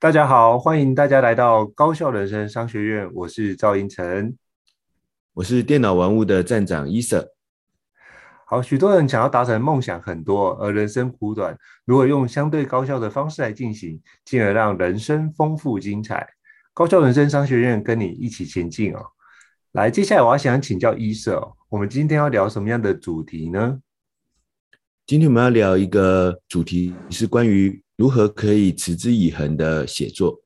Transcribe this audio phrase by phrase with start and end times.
[0.00, 4.34] 大家好，欢迎大家来到高校人生商学院，我是赵英成，
[5.34, 7.34] 我是电脑玩物的站长伊瑟。
[8.46, 16.26] 好，许多人想要达成梦想很多，而人生苦短，如何用相对高效的方式来进行，进而让人生丰富精彩？
[16.72, 19.04] 高校人生商学院跟你一起前进哦。
[19.72, 23.78] 来，接下来我要想请教伊瑟哦，我们今天要聊什么样的主题呢？
[25.06, 30.40] 今天我们要聊一个主题，是关于如何可以持之以恒的写作。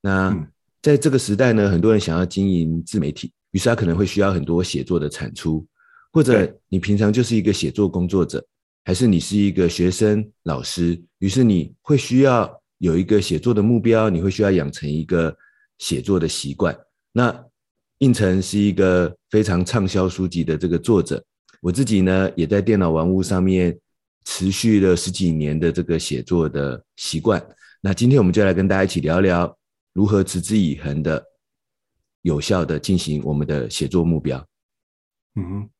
[0.00, 0.48] 那
[0.80, 5.66] 在这个时代呢，很多人想要经营自媒体，于是他可能会需要很多写作的产出。
[6.12, 8.46] 或者你平常就是一个写作工作者，
[8.84, 12.48] 还是你是一个学生、老师，于是你会需要
[12.78, 15.36] 有一个写作的目标，你会需要养成一个
[15.78, 16.72] 写作的习惯。
[17.10, 17.36] 那
[17.98, 21.20] 胤丞是一个非常畅销书籍的这个作者，
[21.60, 23.76] 我自己呢也在电脑玩物上面
[24.26, 27.42] 持续了十几年的这个写作的习惯。
[27.80, 29.56] 那今天我们就来跟大家一起聊聊
[29.94, 31.24] 如何持之以恒的、
[32.20, 34.46] 有效的进行我们的写作目标。
[35.36, 35.70] 嗯。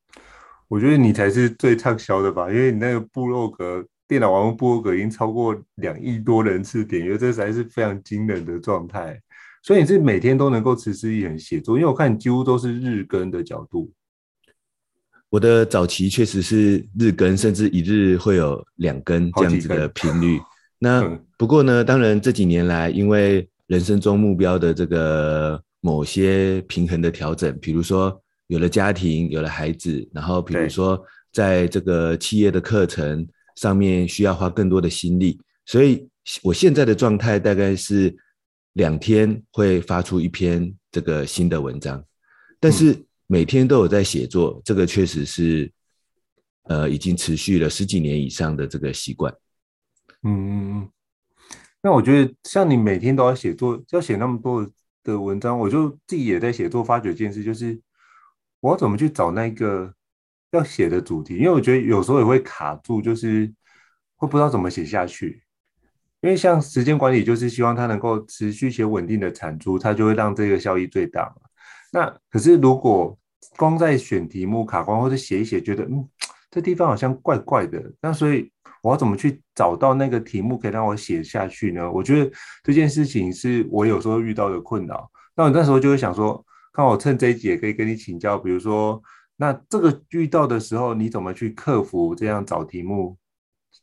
[0.69, 9.17] 我觉得你才是最畅销的吧，因为你那个部落格电脑玩物部落格已经超过两亿多人次点阅，这才是非常惊人的状态。
[9.63, 13.89] 所以你是每天都能够持之以恒写作，因为我看你几乎都是日更的角度。
[15.29, 20.39] 我的早期确实是日更，甚至一日会有两更这样子的频率。
[20.79, 21.01] 那
[21.37, 28.21] 不过呢，当然这几年来，因为人生中目标的这个某些平衡的调整，比如说。
[28.49, 30.97] 有了家庭，有了孩子，然后比如说
[31.33, 33.27] 在这个企业的课程
[33.57, 36.07] 上面需要花更多的心力，所以
[36.41, 38.15] 我现在的状态大概是
[38.71, 42.01] 两天会发出一篇这个新的文章，
[42.57, 45.71] 但是每天都有在写作，这个确实是
[46.63, 49.31] 呃已经持续了十几年以上的这个习惯。
[50.23, 50.89] 嗯，
[51.83, 54.67] 那我觉得像你每天都要写作，要写那么多
[55.03, 57.79] 的文章，我就自己也在写作，发觉一件事就是。
[58.59, 59.93] 我要怎么去找那个
[60.49, 61.35] 要写的主题？
[61.35, 63.45] 因为我觉得有时候也会卡住，就是
[64.15, 65.43] 会不知道怎么写下去。
[66.21, 71.46] 因为像时间管理，就是希望它能够持续且稳定的产出，它就会让这个效益最大嘛。
[71.91, 73.17] 那可是如果
[73.55, 76.07] 光在选题目卡关，或者写一写觉得嗯
[76.51, 81.91] 这地方好像怪怪的，那所以我要怎么去找到那个题目可以让我写下去呢？
[81.91, 82.31] 我觉得
[82.63, 85.09] 这件事情是我有时候遇到的困扰。
[85.35, 86.43] 那我那时候就会想说。
[86.79, 89.01] 那我趁这一集也可以跟你请教，比如说，
[89.35, 93.17] 那这个遇到的时候，你怎么去克服这样找题目，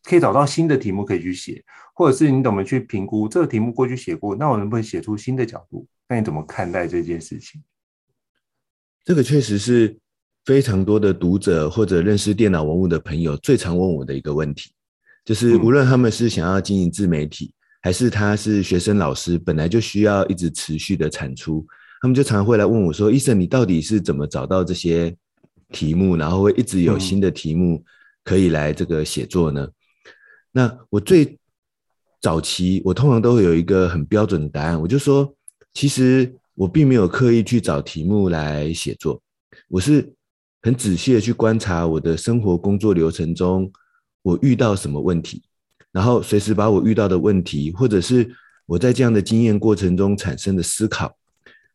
[0.04, 1.60] 可以找到新的题目可以去写，
[1.93, 5.84] 或者是你怎么去评估这个题目过去写过，那我能不能写出新的角度？
[6.09, 7.60] 那你怎么看待这件事情？
[9.04, 9.97] 这个确实是
[10.44, 14.70] 非常多的读者或者认识电脑文物的朋友最常问我的一个问题，
[15.25, 21.66] 就是无论他们是想要经营自媒体，还是他是学生老师，本来就需要一直持续的产出。
[22.00, 25.14] 他们就常常会来问我说：“医生，你到底是怎么找到这些
[25.70, 27.82] 题目，然后会一直有新的题目
[28.22, 29.72] 可以来这个写作呢？”嗯、
[30.53, 31.38] 那我最
[32.20, 35.34] 早期，我通常都会有一个很标准的答案，我就说
[35.72, 39.20] ：“其实我并没有刻意去找题目来写作，
[39.69, 40.12] 我是
[40.62, 43.70] 很仔细的去观察我的生活工作流程中
[44.23, 45.43] 我遇到什么问题，
[45.93, 48.34] 然后随时把我遇到的问题，或者是
[48.67, 51.14] 我在这样的经验过程中产生的思考。”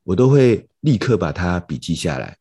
[0.05, 2.35] 我都会立刻把它笔记下来，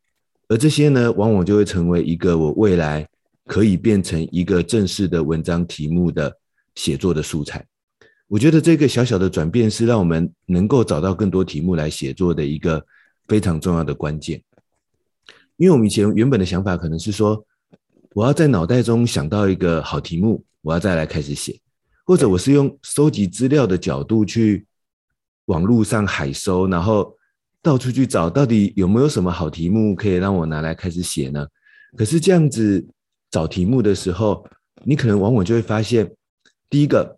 [0.49, 3.07] 而这些呢，往往就会成为一个我未来
[3.45, 6.35] 可以变成一个正式的文章题目的
[6.77, 7.67] 写作的素材。
[8.29, 12.85] 我觉得这个小小的转变是让我们能够找到更多题目来写作的一个
[13.27, 14.41] 非常重要的关键。
[15.57, 17.45] 因为我们以前原本的想法可能是说，
[18.15, 21.59] 我要在脑袋中想到一个好题目，我要再来开始写，
[22.05, 24.65] 或者我是用收集资料的角度去
[25.47, 27.15] 网络上海搜，然后。
[27.61, 31.45] 到处去找，到底有没有什么好题目可以让我拿来开始写呢？
[31.97, 32.87] 可是这样子
[33.33, 34.47] 找题目的时候，
[34.85, 36.09] 你可能往往就会发现，
[36.71, 37.18] 第一个，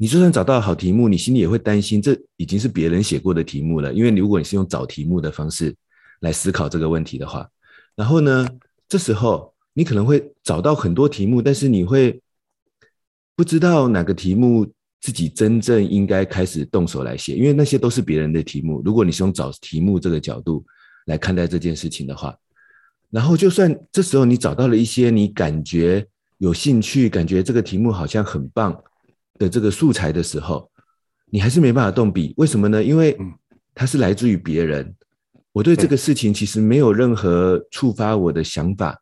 [0.00, 3.92] 你就算找到好题目，你心里也会担心，这已经是别人写过的题目了。
[3.92, 5.76] 因为如果你是用找题目的方式
[6.20, 7.46] 来思考这个问题的话，
[7.94, 8.48] 然后呢，
[8.88, 12.18] 这时候你可能会找到很多题目，但是你会
[13.36, 14.66] 不知道哪个题目。
[15.02, 18.82] 自己真正应该开始动手来写，因为那些都是别人的题目。
[18.84, 20.62] 如果你是用找题目这个角度
[21.06, 22.36] 来看待这件事情的话，
[23.08, 26.06] 然后就算这时候你找到了一些你感觉
[26.36, 28.78] 有兴趣、感觉这个题目好像很棒
[29.40, 30.70] 的这个素材的时候，
[31.32, 32.32] 你还是没办法动笔。
[32.36, 32.84] 为什么呢？
[32.84, 33.18] 因为
[33.74, 34.94] 它是来自于别人。
[35.50, 38.96] 我对这个事情其实没有任何触发我的想法，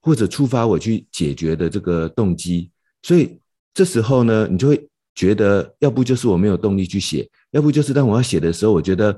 [0.00, 2.70] 或者触发我去解决的这个动机，
[3.02, 3.38] 所以
[3.74, 4.88] 这时候呢，你就会。
[5.14, 9.14] 觉得要不就是我没有动力去写，要不就是当我要写的时候，我觉得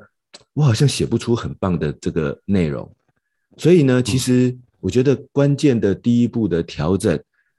[0.53, 2.93] 我好像写不出很棒的这个内容。
[3.57, 7.17] 所以呢，其实我觉得关键的第一步的调整，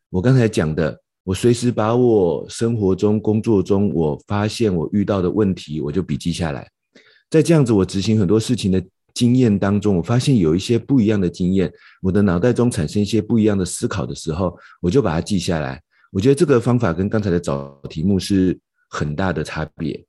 [0.10, 6.70] 我刚才讲的，我随时把我生活中、工作中我发现我遇到的问题，我就笔记下来。
[7.32, 8.82] 在这样子我执行很多事情的
[9.16, 11.74] 经验当中，我发现有一些不一样的经验，
[12.04, 15.82] 我的脑袋中产生一些不一样的思考的时候，我就把它记下来。
[16.12, 18.58] 我觉得这个方法跟刚才的找题目是
[18.92, 20.06] 很大的差别。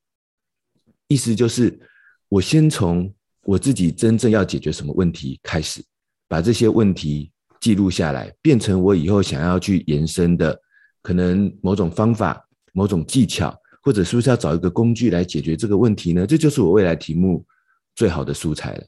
[1.09, 1.81] 意思就是，
[2.29, 3.11] 我先从
[3.45, 5.83] 我自己真正要解决什么问题开始，
[6.29, 10.61] 把这些问题记录下来，变成我以后想要去延伸的
[11.07, 16.27] 可能某种方法、某种技巧，或者是不是要找一个工具来解决这个问题呢？
[16.27, 17.47] 这就是我未来题目
[17.95, 18.85] 最好的素材了。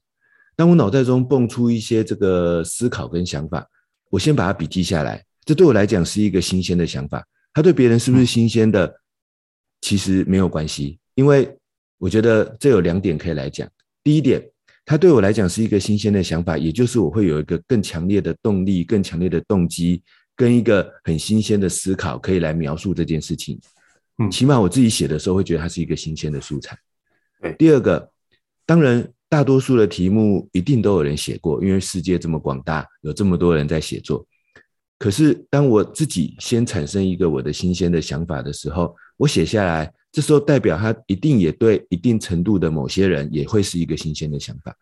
[0.56, 3.64] 当我脑袋中蹦出一些这个思考跟想法，
[4.10, 5.24] 我先把它笔记下来。
[5.44, 7.24] 这对我来讲是一个新鲜的想法，
[7.54, 8.92] 它对别人是不是新鲜的，
[9.80, 11.56] 其实没有关系，因为
[11.98, 13.68] 我觉得这有两点可以来讲。
[14.02, 14.44] 第一点，
[14.84, 20.02] 它对我来讲是一个新鲜的想法，也就是我会有一个更强烈的动力、更强烈的动机，
[20.38, 23.60] 跟一个很新鲜的思考，可以来描述这件事情。
[24.18, 26.78] 嗯，起码我自己写的时候会觉得它是一个新鲜的素材。
[27.40, 28.08] 对，第二个，
[28.64, 34.24] 当然大多数的题目一定都有人写过，因为世界这么广大，有这么多人在写作。
[34.96, 44.72] 可是，当我自己先产生一个我的新鲜的想法的时候，我写下来，这时候代表它一定也对一定程度的某些人也会是一个新鲜的想法，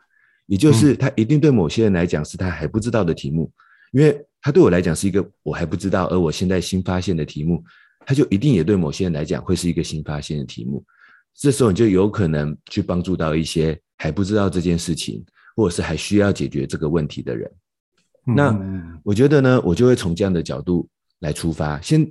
[0.47, 3.51] 也就是它一定对某些人来讲是他还不知道的题目，
[3.93, 7.65] 因为他对我来讲是一个我还不知道，而我现在新发现的题目，
[8.07, 10.85] 它就一定也对某些人来讲会是一个新发现的题目。
[11.35, 15.21] 这时候你就有可能去帮助到一些还不知道这件事情，
[15.57, 17.51] 或者是还需要解决这个问题的人。
[18.23, 18.57] 那
[19.03, 20.89] 我觉得呢，我就会从这样的角度
[21.19, 21.81] 来出发。
[21.81, 22.09] 先，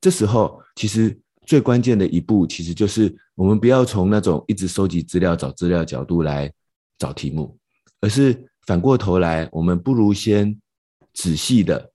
[0.00, 1.16] 这时候其实
[1.46, 6.52] 最关键的一步，其实就是我们不要从那种一直收集资料、找资料角度来
[6.98, 7.56] 找题目，
[8.00, 8.36] 而是
[8.66, 10.60] 反过头来，我们不如先
[11.16, 11.90] 仔细的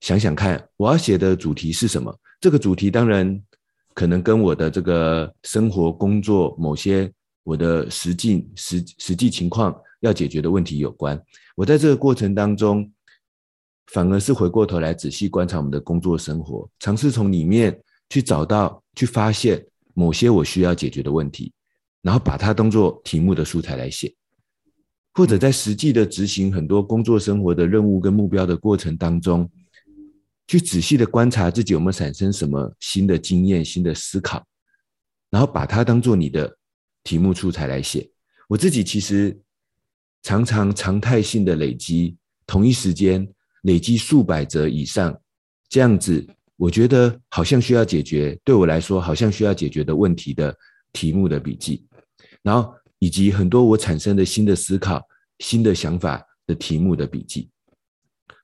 [0.00, 2.14] 想想看，我要写的主题是什么。
[2.40, 3.40] 这个主题当然
[3.94, 7.10] 可能跟我的这个生活、工作某些
[7.44, 11.18] 我的实际实实际情况要解决的问题有关。
[11.54, 12.90] 我在这个过程当中，
[13.92, 19.64] 反而是回过头来仔细观察我们的工作生活，尝试从里面去找到、去发现
[19.94, 21.52] 某些我需要解决的问题，
[22.02, 24.12] 然后把它当做题目的素材来写，
[25.12, 29.50] 或者在实际的执行很多工作生活的任务跟目标的过程当中，
[30.46, 34.44] 去仔细的观察自己有没有产生什么新的经验、新的思考，
[35.30, 36.56] 然后把它当做你的
[37.04, 38.10] 题目素材来写。
[38.48, 39.38] 我自己其实。
[40.22, 42.14] 常常常态性的累积，
[42.46, 43.26] 同一时间
[43.62, 45.18] 累积数百则以上，
[45.70, 50.54] 这样子，我觉得好像需要解决，对我来说好像需要解决的问题的
[50.92, 51.86] 题目的笔记，
[52.42, 55.04] 然后以及很多我产生的新的思考、
[55.40, 57.50] 新的想法的题目的笔记，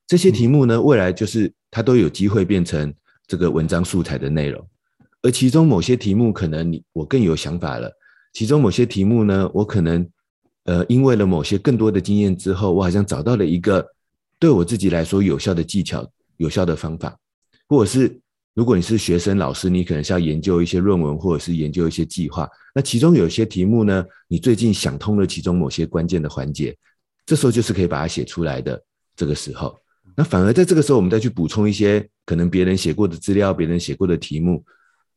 [0.09, 2.93] 这些题目呢，未来就是它都有机会变成
[3.29, 4.69] 这个文章素材的内容，
[5.23, 7.93] 而其中某些题目可能你我更有想法了，
[8.33, 10.05] 其中某些题目呢，我可能。
[10.69, 13.87] 呃，因为了某些更多的经验之后，我好像找到了一个
[14.37, 16.05] 对我自己来说有效的技巧、
[16.39, 17.17] 有效的方法，
[17.69, 18.21] 或者是
[18.57, 22.49] 如果你是学生老师，你可能是要研究一些论文，或者是研究一些计划。
[22.75, 26.75] 那其中有些题目呢，你最近想通了其中某些关键的环节，
[27.27, 28.83] 这时候就是可以把它写出来的
[29.15, 29.79] 这个时候。
[30.17, 34.65] 那反而在这个时候，我们再去补充一些可能别人写过的资料、别人写过的题目。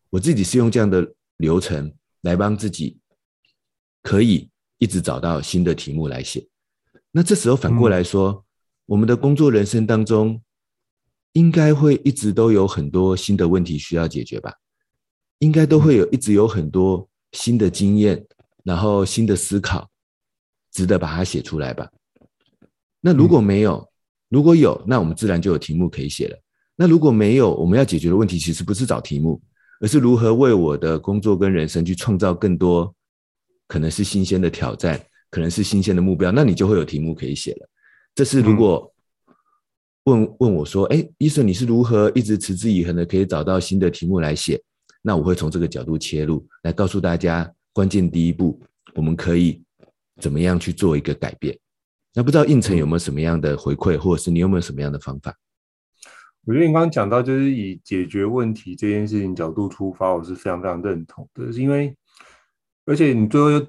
[0.09, 1.91] 我自己是用这样的流程
[2.21, 2.99] 来帮自己
[4.03, 4.49] 可以。
[4.81, 6.47] 一直找到新的题目来写，
[7.11, 8.43] 那这时候反过来说，嗯、
[8.85, 10.41] 我们的工作人生当中，
[11.33, 14.53] 应该会一直都有很多新的问题需要解决吧？
[15.39, 18.25] 应该都会有一直有很多新的经验，
[18.63, 19.89] 然后新的思考，
[20.73, 21.89] 值得把它写出来吧。
[22.99, 23.87] 那如果没有，嗯、
[24.29, 26.37] 如果有，那我们自然就有题目可以写了。
[26.75, 29.41] 那如果没有，我们要解决的问题其实不是找题目，
[29.79, 32.93] 而是如何为我的工作跟人生去创造更多
[33.67, 36.31] 可能是新鲜的挑战，可能是新鲜的目标。
[36.31, 37.69] 那你就会有题目可以写了。
[38.15, 38.93] 这是如果
[40.05, 44.61] 问问我说：“哎，医生，你是如何一直持之以恒的可以找到新的题目来写？”
[45.01, 48.61] 那我会从这个角度切入，来告诉大家关键第一步，
[48.95, 49.63] 我们可以
[50.19, 51.57] 怎么样去做一个改变。
[52.13, 55.33] 那不知道胤丞有没有什么样的回馈，或者是你有没有什么样的方法？
[56.45, 61.51] 我觉得你刚刚讲到，就是以解决问题这件事情角度出发，我是非常非常认同的。
[61.53, 61.95] 是因为，
[62.85, 63.67] 而且你最后又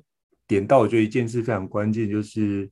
[0.49, 2.70] 点到，我觉得一件事非常关键，就是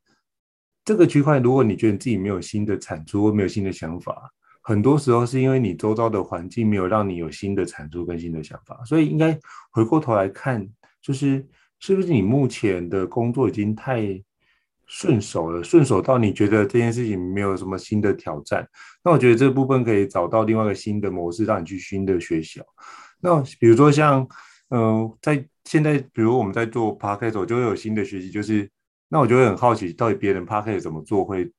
[0.88, 8.82] 这个区块，如果你觉得你自己没有新的产出或没有新的想法，很多时候是因为你周遭的环境没有让你有新的产出跟新的想法。
[8.86, 9.38] 所以应该
[9.70, 10.66] 回过头来看，
[11.02, 11.46] 就是
[11.78, 14.18] 是不是你目前的工作已经太
[14.86, 18.66] 顺手了，顺手到你觉得这件事情没有什么新的挑战，
[19.04, 22.62] 那我觉得这部分可以找到另外一个新的模式，让你去新的学习。
[23.20, 24.26] 那比如说像，
[24.70, 28.70] 嗯、呃，在现在，比如我们在做 podcast，就会有新的学习，就是
[29.08, 31.50] 那我就会很好奇，到底别人 podcast 怎么做会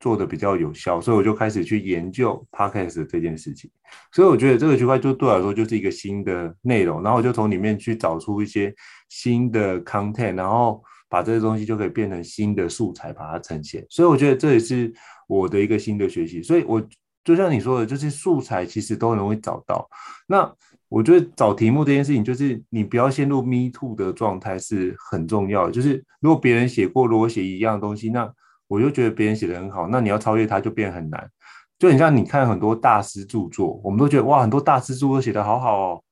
[0.00, 3.70] 做得比较有效，所以我就开始去研究 podcast 这件事情。
[4.12, 8.74] 所以我觉得这个区块就对我来说就是一个新的内容，然后我就从里面去找出一些
[9.08, 10.82] 新的 content，然后。
[11.10, 13.82] 把这些东西就可以变成新的素材，把它呈现。
[13.88, 14.92] 所以我觉得这也是
[15.26, 16.42] 我的一个新的学习。
[16.42, 16.86] 所以，我
[17.24, 19.88] 就像你说的，就是素材其实都很容易找到。
[20.26, 20.54] 那
[20.88, 25.72] 我觉得找题目这件事情，就是你不要陷入 me too 的状态是很重要的。
[25.72, 28.30] 就是如果别人写过，如果写一样东西，那
[28.66, 31.30] 我就觉得别人写的很好，那你要超越他就变很难。
[31.78, 36.02] 就很像你看很多大师著作，我们都觉得哇，很多大师著作写的好好哦。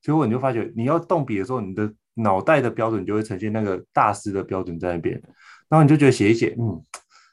[0.00, 5.20] 结果你就发觉，你要动笔的时候，你的脑袋的标准就会呈现那个大师的标准在那边，
[5.68, 6.80] 然后你就觉得写一写，嗯，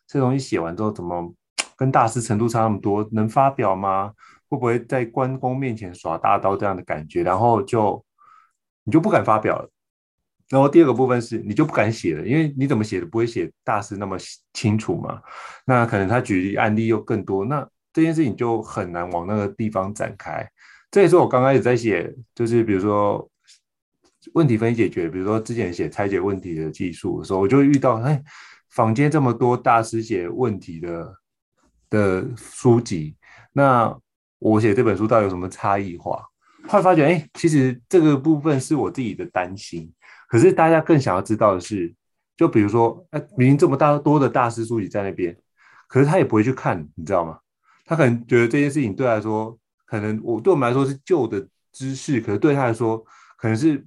[0.07, 1.33] 这东西写完之后怎么
[1.77, 3.07] 跟大师程度差那么多？
[3.12, 4.12] 能发表吗？
[4.53, 7.24] 会不会在关公面前耍大刀这样的感觉？
[7.24, 8.03] 然后就
[8.83, 9.69] 你就不敢发表了。
[10.50, 14.17] 然后第二个部分是你就不敢写了，因为你怎么写都不会写大师那么
[14.53, 15.22] 清楚嘛。
[15.65, 20.48] 那可能他举例案例又更多，那这件事情就很难往那个地方展开。
[20.91, 23.29] 这也是我刚开始在写，就是比如说。
[24.36, 28.24] 问题分析解决，比如说之前写拆解问题的技术的时候，我就遇到，哎，
[28.69, 31.13] 坊间这么多大师写问题的
[31.89, 33.17] 的书籍，
[33.51, 33.93] 那
[34.43, 36.21] 我写这本书到底有什么差异化？
[36.67, 39.91] 后来发觉，哎，其实这个部分是我自己的担心。
[40.27, 41.93] 可是大家更想要知道的是，
[42.35, 45.35] 就比如说，哎，明明这么大多的大师书籍在那边，
[45.88, 47.39] 可是他也不会去看，你知道吗？
[47.85, 52.97] 他可能觉得这件事情对他来说，可能我对我们来说是旧的知识，可是对他来说，
[53.38, 53.85] 可能是。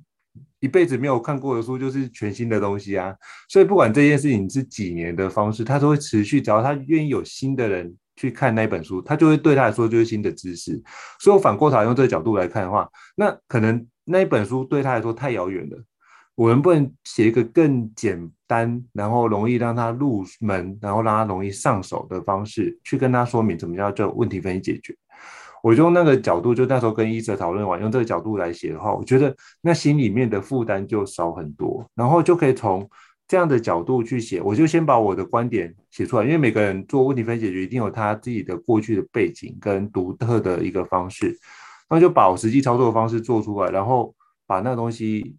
[0.60, 3.14] 一辈子没有看过的书就是全新的东西啊，
[3.46, 6.40] 所以不管这件事情是几年的方式，他都会持续。
[6.40, 10.82] 只要他愿意有新的人去看那本书，他就会对他来说就是新的知识。
[11.20, 15.76] 所以我反过头来用这个角度来看的话，那可能那一本书对他来说太遥远了。
[16.34, 24.94] 我能不能写一个更简单，然后容易让他入门，然后让他容易上手的方式，去跟他说明怎么叫做问题分析解决？
[25.62, 32.86] 我就用那个角度，就那时候跟医生讨论完，用这个角度来写的话，我觉得那心里面的负担就少很多，然后就可以从
[33.28, 34.40] 这样的角度去写。
[34.40, 41.36] 我就先把我的观点写出来，因为每个人做问题分析解决，一定有他自己的过去的背景跟独特的一个方式，
[41.88, 44.14] 那就把我实际操作的方式做出来，然后
[44.46, 45.34] 把那个东西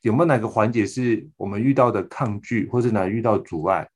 [0.00, 3.88] 有没有哪个环节是我们遇到的抗拒，或是哪遇到阻碍。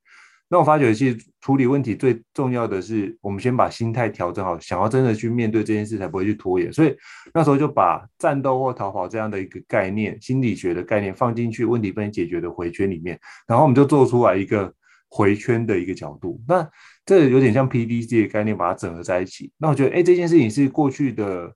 [0.48, 6.72] 那我发觉，其实处理问题最重要的是，我们先把心态调整好，想要真的去面对这件事，才不会去拖延。
[6.72, 6.96] 所以
[7.34, 14.72] 那时候就把战斗或逃跑这样的一个概念，心理学的概念放进去问题分解决的回圈里面，然后我们就做出来一个
[15.08, 16.40] 回圈的一个角度。
[16.46, 16.64] 那
[17.04, 19.50] 这有点像 PDC 的概念，把它整合在一起。
[19.58, 21.52] 那我觉得，哎，这件事情是过去的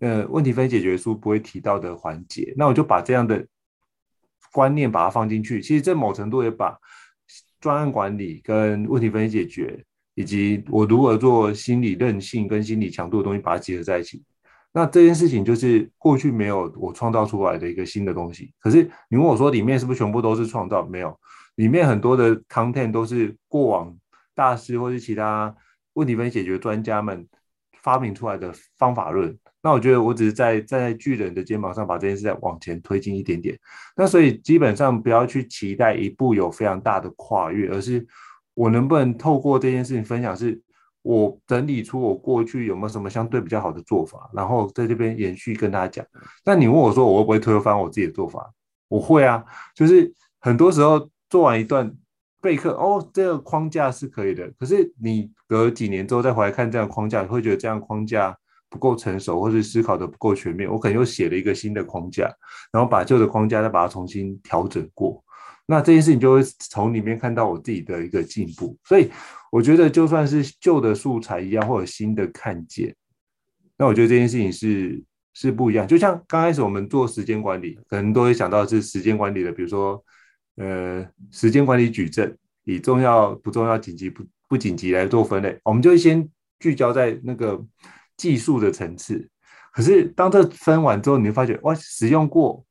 [0.00, 2.54] 呃问题分解决书不会提到的环节。
[2.56, 3.46] 那我就把这样的
[4.54, 6.78] 观念把它放进去，其实在某程度也把。
[7.60, 9.84] 专案管理跟问题分析解决，
[10.14, 14.22] 以及我如何做心理韧性跟心理强度的东西，把它结合在一起。
[14.72, 18.52] 那这件事情就是过去没有我创造出来的一个新的东西。
[18.60, 20.84] 可是你问我说里面是不是全部都是创造？
[20.84, 21.18] 没有，
[21.54, 23.96] 里面很多的 content 都是过往
[24.34, 25.54] 大师或是其他
[25.94, 27.26] 问题分析解决专家们
[27.80, 29.38] 发明出来的方法论。
[29.66, 33.58] 那我觉得我只是在站在巨人的肩膀上把这件事再往前推进一点点。
[33.96, 38.06] 那所以基本上不要去期待一步有非常大的跨越，而是
[38.54, 40.62] 我能不能透过这件事情分享，是
[41.02, 46.06] 我整理出我过去有没有什么相对比较好的做法，然后在这边延续跟大家讲。
[46.44, 48.48] 那你问我说我会不会推翻我自己的做法？
[48.86, 49.44] 我会啊，
[49.74, 51.92] 就是很多时候做完一段
[52.40, 54.48] 备课哦，这个框架是可以的。
[54.60, 60.70] 可是你隔几年之后再回来看这样框架，你会觉得这样框架不够成熟，或是思考的不够全面。
[60.70, 62.30] 我可能又写了一个新的框架，
[62.72, 65.22] 然后把旧的框架再把它重新调整过。
[65.66, 68.76] 那这件事情就会从里面看到我自己的一个进步。
[68.84, 69.10] 所以
[69.50, 72.94] 我觉得，就算是旧的素材一样，或者新的看见，
[73.76, 75.02] 那我觉得这件事情是
[75.34, 75.86] 是不一样。
[75.86, 80.02] 就像刚开始我们做时间管理，可能都会想到是时间管理的，比如说。
[80.58, 86.26] 呃，时间管理矩阵，以重要不重要、紧急不不紧急来做分类，我们就先
[86.58, 87.62] 聚焦在那个
[88.16, 89.28] 技术的层次。
[89.72, 92.64] 可是当这分完之后，你会发觉哇，使用过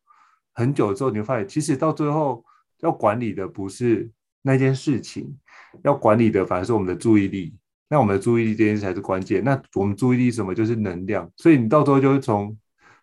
[0.53, 2.43] 很久之后，你会发现其实到最后
[2.79, 4.11] 要管理的不是
[4.41, 5.37] 那件事情，
[5.83, 7.55] 要管理的反而是我们的注意力。
[7.89, 9.43] 那我们的注意力这件事才是关键。
[9.43, 10.53] 那我们注意力什么？
[10.53, 11.29] 就是能量。
[11.37, 12.57] 所以你到最后就会从。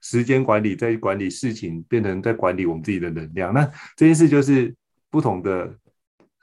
[0.05, 3.55] 时间管理在管理事情，变成在管理我们自己的能量。
[3.55, 3.65] 那
[3.97, 4.75] 这件事就是
[5.09, 5.73] 不同的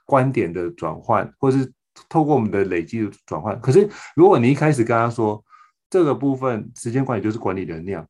[0.05, 1.69] 观点的转换，或是
[2.07, 3.59] 透过我们的累积的转换。
[3.59, 5.43] 可是如果你一开始跟他说
[5.89, 8.07] 这个部分时间管理就是管理能量，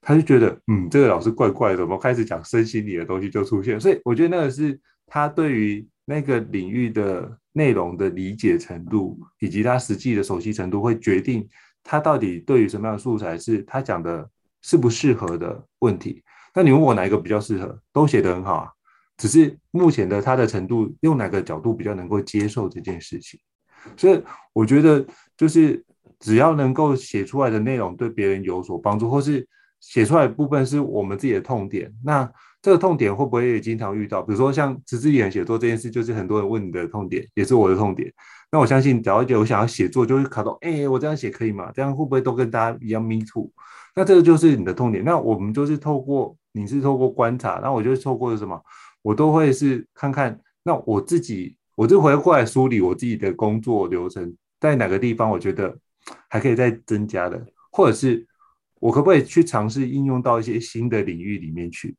[0.00, 3.80] 他就觉得嗯，这个老师怪怪的，怎么开始讲身心理的东西就出现。
[3.80, 11.48] 所以我觉得那个是他对于那个领域的内容的理解程度，以及他实际的熟悉程度，会决定
[11.82, 14.28] 他到底对于什么样的素材是他讲的。
[14.66, 16.22] 适不适合的问题，
[16.54, 17.78] 那你问我哪一个比较适合？
[17.92, 18.70] 都写得很好啊，
[19.18, 23.38] 只是目前的他的程度，用哪个角度比较能够接受这件事情？
[23.94, 24.18] 所以
[24.54, 25.04] 我觉得，
[25.36, 25.84] 就是
[26.24, 29.46] 只要能够写出来的内容对别人有所帮助，或是
[29.78, 32.26] 写出来的部分是我们自己的痛点，那
[32.62, 34.22] 这个痛点会不会也经常遇到？
[34.22, 38.10] 比如说像持之以恒写作这件事，就是很多人问你的痛点，也是我的痛点。
[38.50, 41.70] 那我相信，只要一点我想要写作，就会卡到，哎、我这样写可以吗？
[41.74, 43.50] 这样会不会都跟大家一样 me too？
[43.94, 45.04] 那这个就是你的痛点。
[45.04, 48.58] 那我们就是透过，你是透过观察，那我就是透过什么？
[49.02, 55.76] 我都会是看看，那我自己，我就回过来梳理我自己的工作流程，在哪个地方我觉得
[56.28, 58.26] 还可以再增加的，或者是
[58.80, 61.96] 我可不可以去尝试应用到一些新的领域里面去？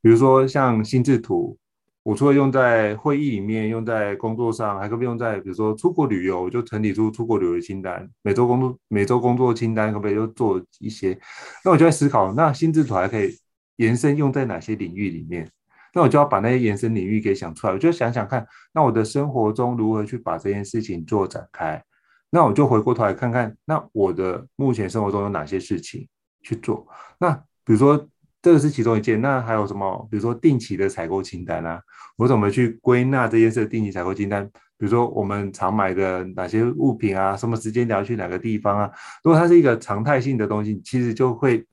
[0.00, 1.56] 比如说像心智图。
[2.02, 11.16] 我除了用在会议里面，用在工作上，还可不可以用在比如说出国旅游，就整理出出国旅游清单，每周工作每周工作清单可不可以就做一些？
[11.62, 13.36] 那我就在思考，那心智图还可以
[13.76, 15.46] 延伸用在哪些领域里面？
[15.92, 21.84] 那我就要把那些延伸领域给想出来，我就想想看，那我的生活中如何去把这件事情做展开？
[22.30, 26.08] 那我就回过头来看看，那我的目前生活中有哪些事情
[26.42, 26.86] 去做？
[27.18, 27.32] 那
[27.64, 28.08] 比如说。
[28.42, 30.08] 这个是其中一件，那还有什么？
[30.10, 31.78] 比如说定期的采购清单啊，
[32.16, 33.66] 我怎么去归纳这件事？
[33.66, 34.42] 定期采购清单，
[34.78, 38.90] 比如说我们常买的哪些物品啊，什么时间你要去哪个地方啊？
[39.22, 41.66] 如果它是一个常态性的东西，其实就会，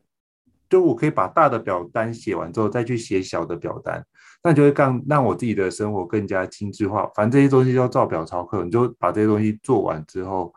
[0.70, 4.06] 就我可以把大的表单写完之后，再去写小的表单，
[4.48, 7.06] 那就会让让我自己的生活更加精致化。
[7.14, 10.54] 反正这些东西要照表操课，你就把这些东西做完之后，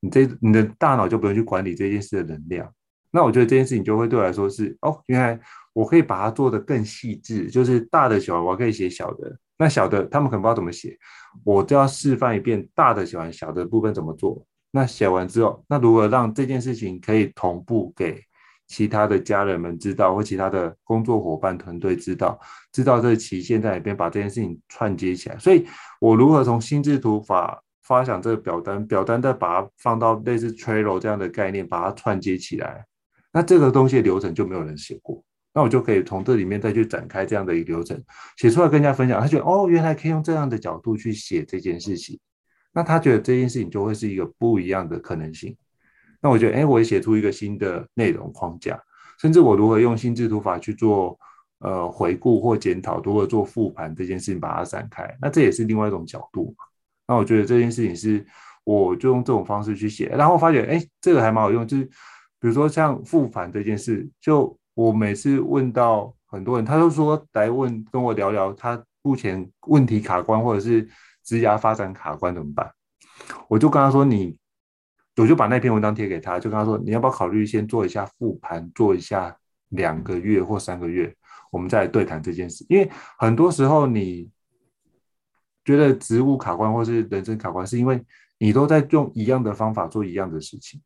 [0.00, 2.70] 你这你的大脑就不用去管理这件事的能量。
[3.10, 5.40] 那我觉得这件事情就会对我来说是哦，原来
[5.72, 9.34] 我可以把它做得更细致，就是大的写完，我可以写小的。
[9.56, 10.94] 那小的他们可能不知道怎么写，
[11.42, 14.46] 我就要示范一遍大的写完，小的部分怎么做。
[14.70, 18.22] 那写完之后，那如何让这件事情可以同步给
[18.70, 22.38] 其他的家人们知道，或其他的工作伙伴团队知道，
[22.70, 25.36] 知道这个期限在哪边，把这件事情串接起来。
[25.38, 25.66] 所以
[26.00, 32.86] 我如何从心智图法发想这个表单，表单再把它放到类似 Trello 这样的概念，把它串接起来。
[33.32, 35.20] 那这个东西的流程就没有人写过，
[35.52, 38.00] 那我就可以从这里面再去展开这样的一个流程，
[38.36, 39.20] 写出来跟人家分享。
[39.20, 42.16] 他觉得哦，原来可以用这样的角度去写这件事情，
[42.72, 45.56] 那他觉得这件事情就会是一个不一样的可能性。
[46.20, 48.80] 那我觉得，哎，我也写出一个新的内容框架，
[49.20, 51.18] 甚至我如何用心智图法去做
[51.60, 56.54] 呃回顾或检讨，如何做复盘这件事情把它展开，那这也是另外一种角度。
[57.06, 58.24] 那我觉得这件事情是，
[58.64, 61.88] 我就用这种方式去写，然后发觉，哎，这个还蛮好用，就是。
[62.42, 70.88] 比如说像复盘这件事，就我每次问到很多人，他都说来问跟我聊聊，他目前问题卡关或者是
[71.22, 72.66] 职涯发展卡关怎么办？
[73.46, 74.38] 我就跟他说你，
[75.20, 79.36] 我就把那篇文章贴给他，就跟他说你要不要考虑先做一下复盘，做一下
[79.68, 81.14] 两个月或三个月，
[81.50, 82.64] 我们再来对谈这件事。
[82.68, 84.30] 因为很多时候你
[85.64, 88.02] 觉得职务卡关或是人生卡关，是因为
[88.38, 90.80] 你都在用一样的方法做一样的事情。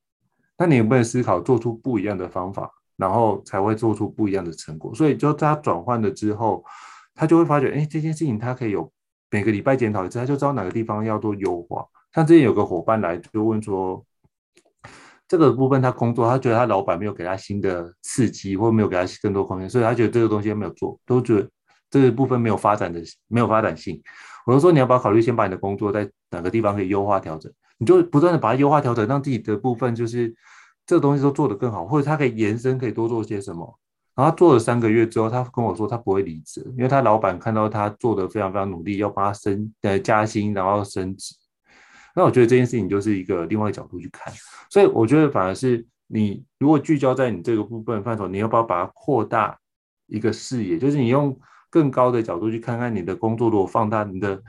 [0.58, 4.94] 那你有没有思考做出不一样的方法，然后才会做出不一样的成果？
[4.94, 6.64] 所以就他转换了之后，
[7.14, 8.92] 他就会发觉，哎，这件事情他可以有
[9.30, 11.84] 每个礼拜检讨一次，他就知道哪个地方要做优化。
[12.12, 14.04] 像之前有个伙伴来就问说，
[15.26, 21.48] 这个部分他工作，他觉得他老板没有给他新的刺激，或没有给他更多空间，所以他觉得这个东西没有做，都觉得
[21.90, 24.00] 这个部分没有发展的没有发展性。
[24.46, 27.50] 我就说你要不要考虑先把你的工作在哪个地方可以优化调整？
[27.78, 30.34] 你就不断的把它优化调整，让自己的部分就是
[30.84, 33.78] 这个东西都做得更好，或者他可以延伸，可以多做些什么。
[34.14, 41.34] 然后他做了三个月之后，他跟我说他不会离职，因为他老板看到他做的非常非常努力，要帮他升呃加薪，然后升职。
[42.14, 44.32] 那我觉得这件事情就是一个另外一个角度去看，
[44.70, 49.58] 所以我觉得反而是你如果聚焦在你这个部分范畴，你要不要把它扩大
[50.06, 51.38] 一个视野，就是你用
[51.70, 54.42] 更高的角度去看看你的工作，如果放大你的。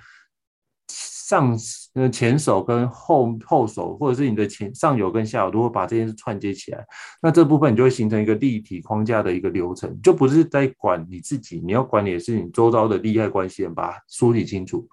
[1.27, 1.57] 上
[1.95, 6.85] 呃前手跟后后手，或者是你的前上游跟下游，如果把这件事串接起来，
[7.19, 14.87] 那这部分你就会形成一个立体框架的一个流程，就不是在管你自己，你要管理的是你周遭的利害关系人，把它梳理清楚。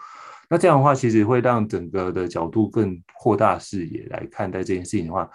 [0.53, 5.27] 那这样的话，其实会让整个的角度更扩大视野来看待这件事情的话，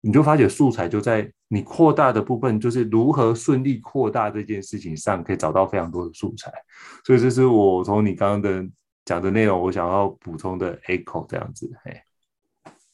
[0.00, 6.52] 你就发觉素材就在你扩大的部分，就是如何顺利扩大这件事情上，可以找到非常多的素材。
[7.04, 8.68] 所以这是我从你刚刚的。
[9.08, 11.96] 讲的内容，我想要补充的 echo 这样子，嘿，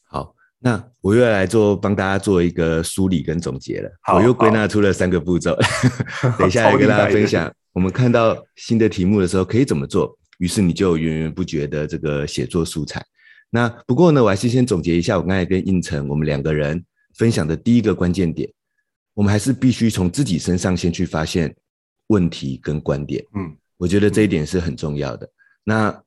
[0.03, 3.89] 好，那我又要来做帮大家做一个梳理跟总结了。
[3.99, 5.57] 好，我又归纳出了三个步骤，
[6.37, 7.51] 等一下来跟大家分享。
[7.71, 13.01] 我们看到新的题目的时候可以怎么做，于是你就源源不绝的这个写作素材。
[13.49, 18.51] 那不过呢，我还是先总结一下我刚才跟应成我们两个人分享的第一个关键点，
[19.13, 21.55] 我们还是必须从自己身上先去发现
[22.07, 23.23] 问题跟观点。
[23.35, 25.29] 嗯，我觉得这一点是很重要的。
[25.63, 25.97] 那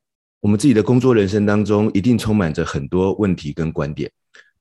[0.40, 4.11] 我们自己的工作人生当中，一定充满着很多问题跟观点，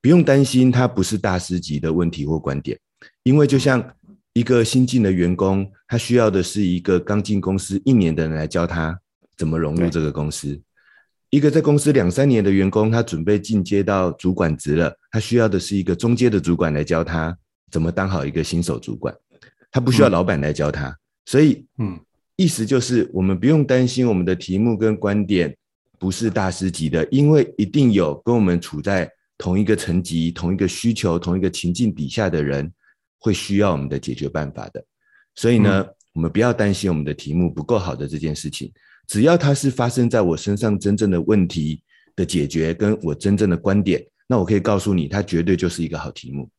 [0.00, 2.78] 不用担心它不是大师级的问题或观点，
[3.24, 3.94] 因为就像
[4.32, 8.98] 一个新进的员工，他需要的是一个刚进公司一年的人来教他
[9.36, 10.60] 怎么融入这个公司；
[11.30, 17.36] 一个在公司两三年的员工，他准备进阶到主管职了，他需要的是一个中阶的主管来教他
[17.70, 19.14] 怎么当好一个新手主管，
[19.70, 21.98] 他不需要老板来教他，所以，嗯。
[22.38, 25.56] 意思就是，我们不用担心我们的题目跟观点
[25.98, 32.70] 不是大师级的，因为一定有跟我们处在同一个层级、同一个需求、同一个情境底下的人
[33.18, 34.84] 会需要我们的解决办法的。
[35.34, 38.70] 所以呢，嗯、我们不要担心我们的题目不够好的这件事情，
[39.06, 41.82] 只要它是发生在我身上真正的问题
[42.14, 46.50] 的解决，跟我真正的观点，那我可以告诉你，它绝对就是一个好题目，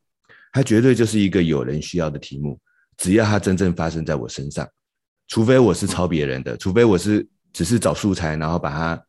[0.54, 2.60] 它绝对就是一个有人需要的题目，
[2.98, 4.68] 只要它真正发生在我身上。
[5.28, 9.06] 除非我是抄别人的，除非我是只是找素材，然后把它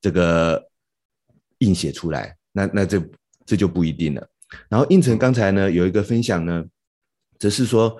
[0.00, 0.62] 这个
[1.58, 3.02] 硬写出来，那那这
[3.46, 4.28] 这就不一定了。
[4.68, 6.62] 然后应成刚才呢有一个分享呢，
[7.38, 7.96] 则是说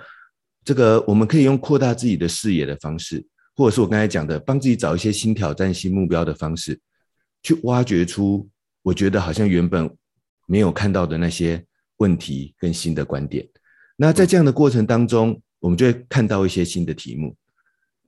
[0.65, 3.25] 这个我们可以用扩大自己的视野的方式，
[3.57, 6.81] 或者是我刚才讲的帮自己找一些新挑战、新目标的方式，
[7.43, 8.49] 去挖掘出
[8.83, 9.91] 我觉得好像原本
[10.47, 11.65] 没有看到的那些
[11.99, 13.47] 问题跟新的观点。
[13.97, 17.37] 那在这样的过程当中，我们就会看到一些新的题目，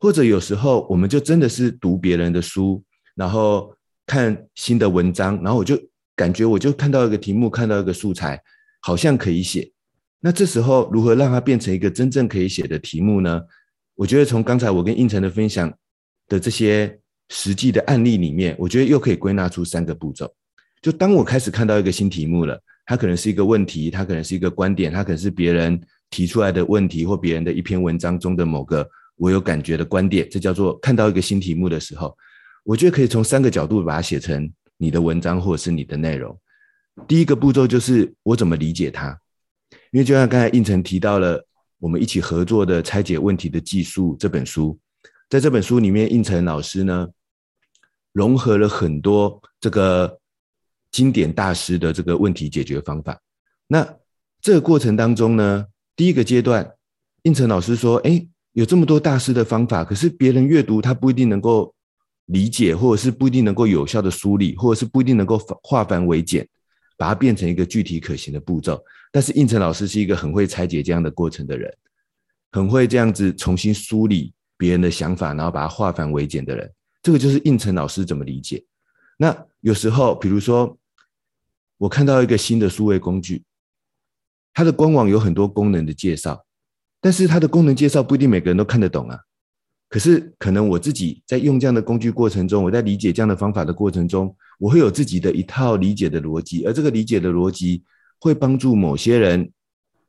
[0.00, 2.83] 或者有时候我们就真的是读别人的书，
[3.14, 3.74] 然后
[4.07, 5.78] 看新的文章，然后我就
[6.16, 8.40] 感觉我就看到一个题目，看到一个素材，
[8.81, 9.70] 好像可以写。
[10.20, 13.42] 那这时候如何让它变成一个真正可以写的题目呢？
[13.94, 15.72] 我觉得从刚才我跟胤丞的分享
[16.28, 20.33] 的这些实际的案例里面，我觉得又可以归纳出三个步骤。
[20.81, 25.81] 就当我开始看到一个新题目了，它可能是一个问题，它可能是一个观点，它可能是别人。
[26.12, 32.14] 提出来的问题或别人的一篇文章中的某个我有感觉的观点，这叫做看到一个新题目的时候，
[32.64, 36.38] 我觉得可以从三个角度把它写成你的文章或者是你的内容。
[37.09, 39.18] 第一个步骤就是我怎么理解它，
[39.90, 41.42] 因为就像刚才胤丞提到了
[41.82, 44.78] 我们一起合作的拆解问题的技术这本书，
[45.28, 47.08] 在这本书里面，胤丞老师呢
[48.12, 50.20] 融合了很多这个
[50.92, 53.20] 经典大师的这个问题解决方法。
[53.66, 53.96] 那
[54.40, 55.66] 这个过程当中呢，
[55.96, 56.72] 第一个阶段，
[57.24, 61.74] 胤丞老师说：“哎，有这么多大师的方法，可是别人阅读他不一定能够
[62.26, 66.48] 理解，或者是不一定能够有效的梳理，或者是不一定能够化繁为简，
[66.96, 68.80] 把它变成一个具体可行的步骤。
[69.12, 71.72] 但是应成老师是一个很会拆解这样的过程的人，
[72.51, 76.72] 很会这样子重新梳理别人的想法，然后把它化繁为简的人。
[77.03, 78.64] 这个就是应成老师怎么理解。
[79.18, 80.77] 那有时候，比如说
[81.79, 83.44] 我看到一个新的数位工具。”
[84.55, 86.44] 它的官网有很多功能的介绍，
[87.01, 89.18] 但是它的功能介绍不一定每个人都看得懂啊。
[89.88, 97.83] 可是可能我自己在用这样的工具过程中，我在理解这样的方法的过程中，我会有自己的一套理解的逻辑，而这个理解的逻辑
[98.22, 99.50] 会帮助某些人。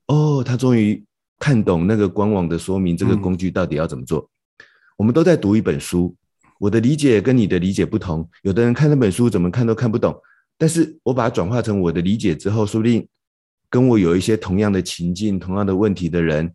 [0.06, 1.04] 哦，他终于
[1.40, 4.20] 看懂那个官网的说明，这个工具到底要怎么做。
[4.20, 4.66] 嗯。
[4.98, 6.16] 我们都在读一本书，
[6.60, 10.16] 我的理解跟你的理解不同，有的人看那本书怎么看都看不懂，
[10.60, 13.08] 但是我把它转化成我的理解之后，说不定。
[13.68, 16.54] 跟我有一些同样的情境、同样的问题的人，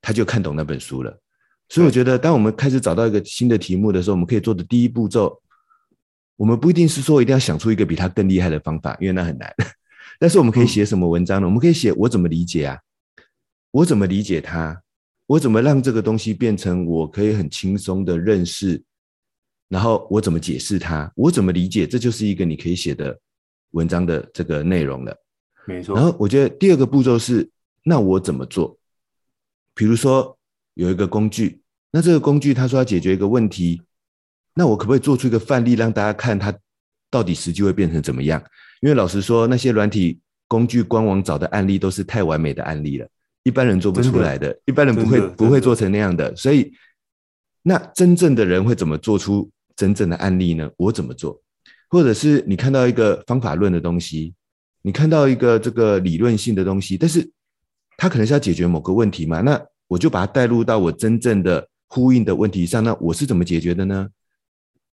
[0.00, 1.20] 他就看懂那本书了。
[1.68, 5.38] 所以我觉得，当我们开始找到一个新的题目的时候，我们可以做的第一步骤，
[6.36, 9.52] 我们不一定是说一定要想出一个比他更厉害的方法，因为那很难。
[10.18, 11.46] 但是我们可以写什么文章呢？
[11.46, 12.78] 嗯、我们可以写我怎么理解啊？
[13.70, 14.82] 我怎么理解它？
[15.26, 18.82] 我怎么让这个东西变成我可以很轻松的认识？
[19.68, 21.10] 然后我怎么解释它？
[21.16, 21.86] 我怎么理解？
[21.86, 23.18] 这就是一个你可以写的
[23.70, 25.16] 文章的这个内容了。
[25.66, 25.96] 没错。
[25.96, 27.50] 然后我觉得第二个步骤是，
[27.82, 28.78] 那我怎么做？
[29.74, 30.38] 比如说
[30.74, 33.82] 有一个工具，那这个工具他说要解决一个问题，
[34.54, 36.56] 那我可不可以做出一个范例让大家看它
[37.10, 38.44] 到底实际会变成怎么样？
[38.80, 43.08] 因为老实说，那些软体工具官网找的案例都是太完美的案例了，
[43.42, 46.34] 一般人做不出来的，的一般人不会不会做成那样的。
[46.36, 46.72] 所以，
[47.62, 50.70] 那真正的人会怎么做出真正的案例呢？
[50.76, 51.40] 我怎么做？
[51.88, 54.34] 或者是你看到一个方法论的东西，
[54.82, 57.30] 你看到一个这个理论性的东西，但是
[57.96, 59.40] 它可能是要解决某个问题嘛？
[59.40, 62.82] 那我就把它带入到我真正的呼应的问题上。
[62.82, 64.08] 那我是怎么解决的呢？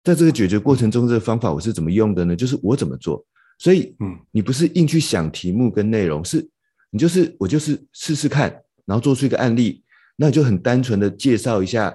[0.04, 2.36] 在这个解决过程中，这个方法我是怎么用的呢？
[2.36, 3.24] 就是我怎么做。
[3.58, 6.46] 所以，嗯，你不是硬去想题目跟内容，是
[6.90, 8.50] 你就是我就是试试看，
[8.84, 9.82] 然后做出一个案例，
[10.16, 11.94] 那你就很单纯的介绍一下，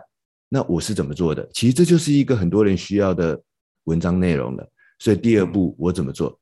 [0.50, 1.48] 那我是怎么做的。
[1.54, 3.42] 其实这就是一个很多人需要的
[3.86, 4.68] 文章内容了。
[5.00, 6.40] 所以第二步我怎么做？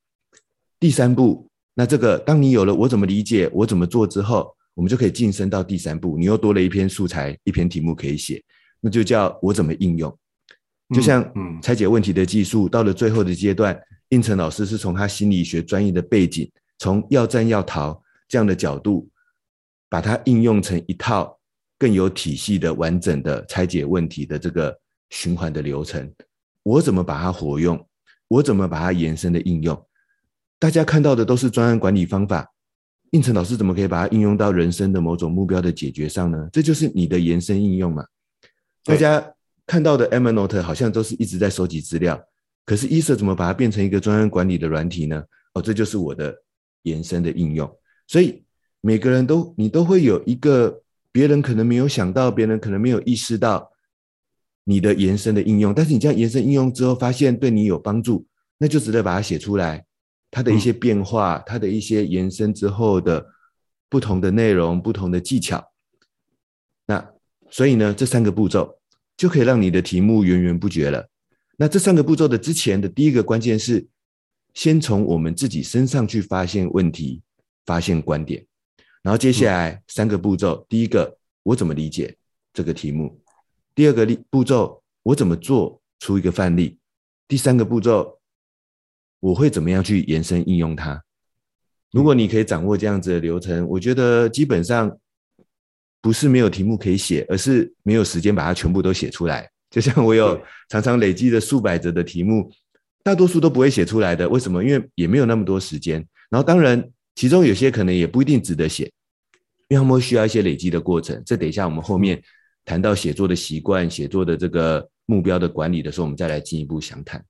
[0.79, 8.43] 第三步，那这个当你有了我怎么理解，我怎么做之后，我们就可以晋升到第三步，你又多了一篇素材，一篇题目可以写，
[8.79, 10.15] 那就叫我怎么应用。
[10.95, 13.77] 就像嗯，拆解问题的技术到了最后的阶段。
[14.09, 19.09] 应成老师是从他心理学专业的背景，从要战要逃这样的角度，
[19.89, 21.37] 把它应用成一套
[21.77, 26.09] 更有体系的完整的拆解问题的这个循环的流程。
[26.63, 27.85] 我怎么把它活用？
[28.29, 29.85] 我怎么把它延伸的应用？
[30.57, 32.49] 大家看到的都是专案管理方法，
[33.11, 36.47] 应成老师怎么可以把它应用到人生的某种目标的解决上呢？
[36.53, 38.05] 这就是你的延伸应用嘛。
[38.85, 39.33] 大家
[39.67, 42.19] 看到的 Evernote 好像都是一直在收集资料。
[42.65, 45.23] 可是 Esa 怎么把它变成一个专案管理的软体呢？
[45.53, 46.35] 哦，这就是我的
[46.81, 47.71] 延伸的应用。
[48.07, 48.43] 所以
[48.81, 53.71] 每个人都你都会有一个别人可能没有想到，别人可能没有意识到
[54.63, 55.73] 你的延伸的应用。
[55.73, 58.25] 但是你这样延伸应用之后，发现对你有帮助，
[58.57, 59.85] 那就值得把它写出来。
[60.29, 63.25] 它的一些变化，它的一些延伸之后的
[63.89, 65.65] 不同的内容、不同的技巧。
[66.85, 67.13] 那
[67.49, 68.77] 所以呢，这三个步骤
[69.17, 71.09] 就可以让你的题目源源不绝了。
[71.57, 73.87] 那这三个步骤的之前的第一个关键是，
[74.53, 77.23] 先从我们自己身上去发现问题、
[77.65, 78.45] 发现观点，
[79.01, 82.15] 然后接下来三个步骤，第一个我怎么理解
[82.53, 83.19] 这个题目，
[83.73, 86.77] 第二个步骤我怎么做出一个范例，
[87.27, 88.19] 第三个步骤
[89.19, 91.03] 我会怎么样去延伸应用它。
[91.91, 94.95] 如果你可以掌握这样子的流程，我觉得基本上
[96.07, 99.45] 不是没有题目可以写，而是没有时间把它全部都写出来。
[99.69, 102.49] 就像我有常常累积的数百则的题目，
[103.03, 104.29] 大多数都不会写出来的。
[104.29, 104.63] 为什么？
[104.63, 105.95] 因为也没有那么多时间。
[106.29, 106.81] 然后当然，
[107.13, 108.85] 其中有些可能也不一定值得写，
[109.67, 111.21] 因为他们会需要一些累积的过程。
[111.25, 112.23] 这等一下我们后面
[112.63, 117.21] 谈到写作的习惯、写作的这个目标的管理的时候，我们再来进一步详谈。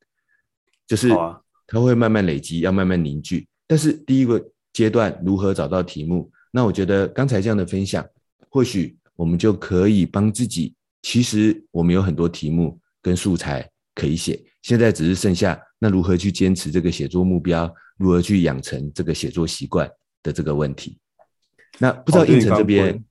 [0.86, 1.10] 就是
[1.66, 3.48] 它会慢慢累积，要慢慢凝聚。
[3.66, 4.40] 但是第一个
[4.72, 6.32] 阶段如何找到题目？
[6.52, 8.06] 那我觉得刚才这样的分享，
[8.49, 10.73] 或许我们就可以帮自己。
[11.03, 19.89] 其实我们有很多题目跟素材可以写，现在只是剩下那如何去坚持这个写作目标，如何去养成这个写作习惯
[20.21, 20.97] 的这个问题。
[21.79, 23.01] 那不知道胤丞这边，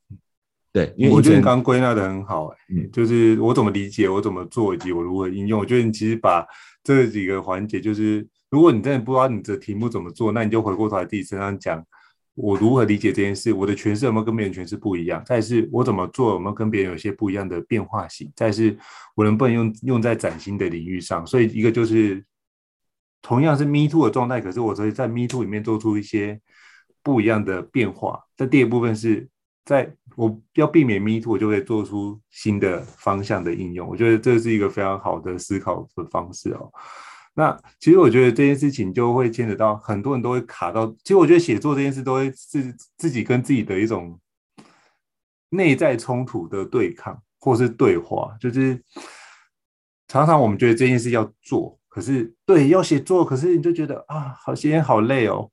[0.73, 5.61] 对，因为我觉得你刚归纳的很好，欸，嗯，就是我怎么理解，我怎么做，以及我如何应用。
[5.61, 6.45] 我觉得你其实把
[6.83, 11.83] 这几个环节，就是如果你真的不知道你的题目怎么做，那你就回过头来自己身上讲。
[12.37, 13.51] 我如何理解这件事？
[13.51, 15.23] 我的诠释有没有跟别人诠释不一样？
[15.25, 18.31] 再是，我怎么做有没有跟别人有些不一样的变化性？
[18.37, 18.77] 再是，
[19.15, 21.27] 我能不能用用在崭新的领域上？
[21.27, 22.23] 所以，一个就是
[23.23, 26.39] 同样是 Me Too 的状态，可是我可以在 Me Too 里面做出一些
[27.03, 28.21] 不一样的变化。
[28.37, 29.27] 在第二部分是
[29.65, 33.89] 在我要避免 Me Too，我就会做出新的方向的应用。
[33.89, 36.71] 我觉得这是一个非常好的思考的方式哦。
[37.39, 44.19] 那其实我觉得这件事情就会牵扯到很多人都会卡到，其实我觉得写作这件事都会是自己跟自己的一种
[45.51, 48.83] 内在冲突的对抗或是对话，就是
[50.09, 55.51] 常常我们觉得这件事要做，可是对要写作，可是你就觉得啊，好写好累哦，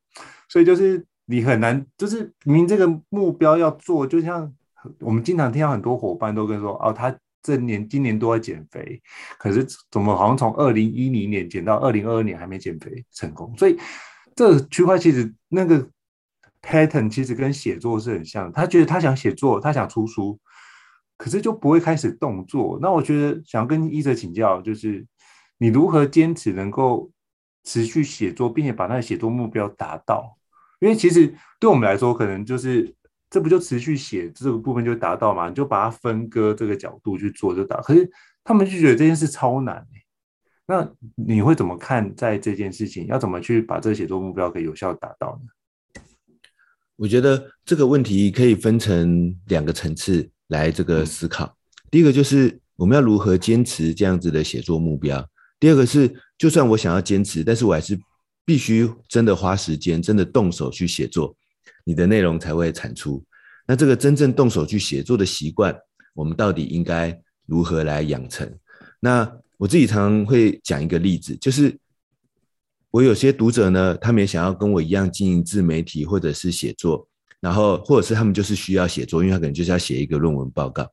[0.48, 4.54] 所以就是你很难，就是明明这个目标要做，就像
[5.02, 7.14] 我们经常听到很多伙伴都跟说哦，他。
[7.44, 9.02] 这年今年都在减肥，
[9.38, 13.54] 可是怎么好像从二零一零年减到二零二二年还没减肥成功？
[13.58, 13.78] 所以
[14.36, 15.86] 这区块其实那个
[16.62, 18.52] pattern 其实跟写作是很像。
[18.52, 20.40] 他觉得他想写作，他想出书，
[21.18, 22.80] 可是就不会开始动作。
[22.82, 25.06] 那我觉得想跟一哲请教，就是
[25.58, 27.12] 你如何坚持能够
[27.66, 30.38] 持续写作，并且把那个写作目标达到？
[30.80, 32.94] 因为其实对我们来说，可能就是
[33.34, 35.50] 这不就持续写这个部分就达到嘛？
[35.50, 37.82] 你就把它分割这个角度去做就达。
[37.82, 38.08] 可是
[38.44, 40.06] 他们就觉得这件事超难，欸。
[40.68, 43.08] 那你会怎么看在这件事情？
[43.08, 46.04] 要怎么去把这个写作目标可以有效达到呢？
[46.96, 51.46] 我觉得这个问题可以分成两个层次来这个思考。
[51.46, 51.58] 嗯、
[51.90, 55.28] 第一个就是我们要如何坚持这样子的写作目标。
[55.60, 58.00] 第二个是，就算我想要坚持，但是我还是
[58.46, 61.36] 必须真的花时间，真的动手去写作，
[61.84, 63.24] 你的内容才会产出。
[63.68, 65.76] 那这个真正动手去写作的习惯，
[66.14, 68.52] 我们到底应该如何来养成？
[69.00, 71.78] 那我自己常常会讲一个例子，就是
[72.92, 77.08] 我有些读者呢，他们也想要跟我一样经营自媒体或者是写作，
[77.40, 80.90] 然后或者是他们就是需要写作，因为他可能就是要写一个论文报告。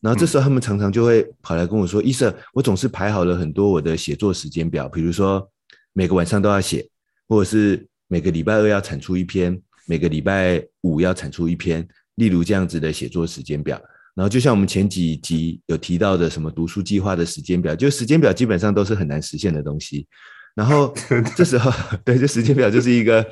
[0.00, 5.50] 然后这时候他们常常就会跑来跟我说：“医生、我总是排好了很多我的写作时间表，比如说
[5.94, 6.86] 每个晚上都要写，
[7.26, 13.80] 或者是每个礼拜二要产出一篇，每个礼拜五要产出一篇，例如这样子的写作时间表。
[14.14, 20.06] 然后就像我们前几集有提到的，什么读书计划的时间表，就时间表基本上都是很难实现的东西。
[20.54, 20.94] 然后
[21.36, 21.70] 这时候，
[22.04, 23.26] 对，这时间表就是一个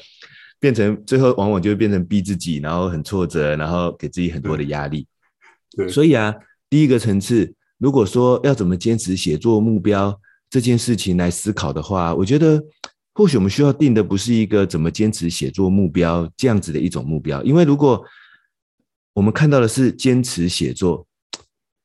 [0.58, 5.06] 变成最后往往就会变成逼自己，然后很挫折，然后给自己很多的压力。
[5.76, 6.34] 对，所以啊。”
[6.72, 12.58] 第一个层次，如果说要怎么坚持写作目标这件事情来思考的话，我觉得
[13.14, 18.04] 或许我们需要定的不是一个怎么坚持写作目标这样子的一种目标，因为如果
[19.12, 21.06] 我们看到的是坚持写作，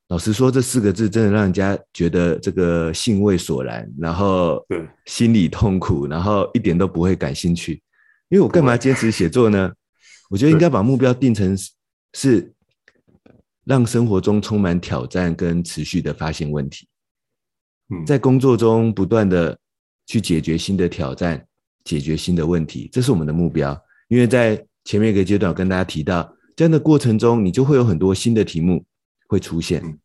[0.07, 4.65] 老实说这四个字真的让人家觉得这个兴味索然，然后
[5.05, 7.81] 心里痛苦，然后一点都不会感兴趣。
[8.29, 9.71] 因为我干嘛坚持写作呢？
[10.29, 11.57] 我觉得应该把目标定成
[12.13, 12.53] 是。
[13.67, 16.87] 让生活中充满挑战跟持续的发现问题，
[18.05, 19.59] 在工作中不断的
[20.07, 21.45] 去解决新的挑战，
[21.83, 23.79] 解决新的问题，这是我们的目标。
[24.07, 28.83] 因为在前面一个阶段，我跟大家提到，这样的过程中，你就会有很多新的题目
[29.27, 29.99] 会出现，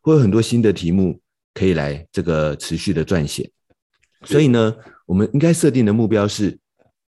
[0.00, 1.20] 会有很多新的题目
[1.52, 3.50] 可以来这个持续的撰写。
[4.24, 6.58] 所以呢，我们应该设定的目标是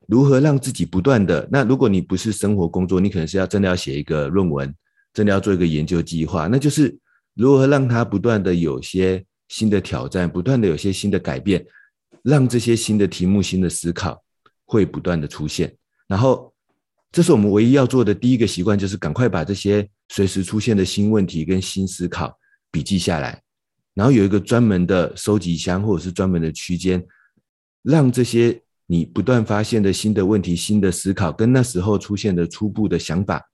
[0.07, 1.47] 如何让自己不断的。
[1.49, 4.75] 那如果你不是生活工作，你可能是要真的要写一个论文。
[5.11, 6.95] 真的要做一个研究计划，那就是
[7.33, 11.65] 如何让它不断的有些新的挑战，不断的有些新的改变，
[12.23, 14.21] 让这些新的题目、新的思考
[14.65, 15.75] 会不断的出现。
[16.07, 16.53] 然后，
[17.11, 22.37] 这是我们唯一要做的第一个习惯，就是赶快把这些随时出现的新问题跟新思考
[22.71, 23.41] 笔记下来，
[23.93, 27.05] 然后有一个专门的收集箱或者是专门的区间，
[27.83, 33.45] 让这些你不断发现的新的问题、新的思考跟那时候出现的初步的想法。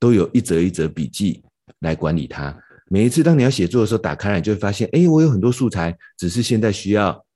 [0.00, 1.42] 都有一则一则笔记
[1.80, 2.56] 来管理它。
[2.88, 7.26] 每一次当你要写作的时候，打开来你就会发现，哎，我有很多素材，只是现在需要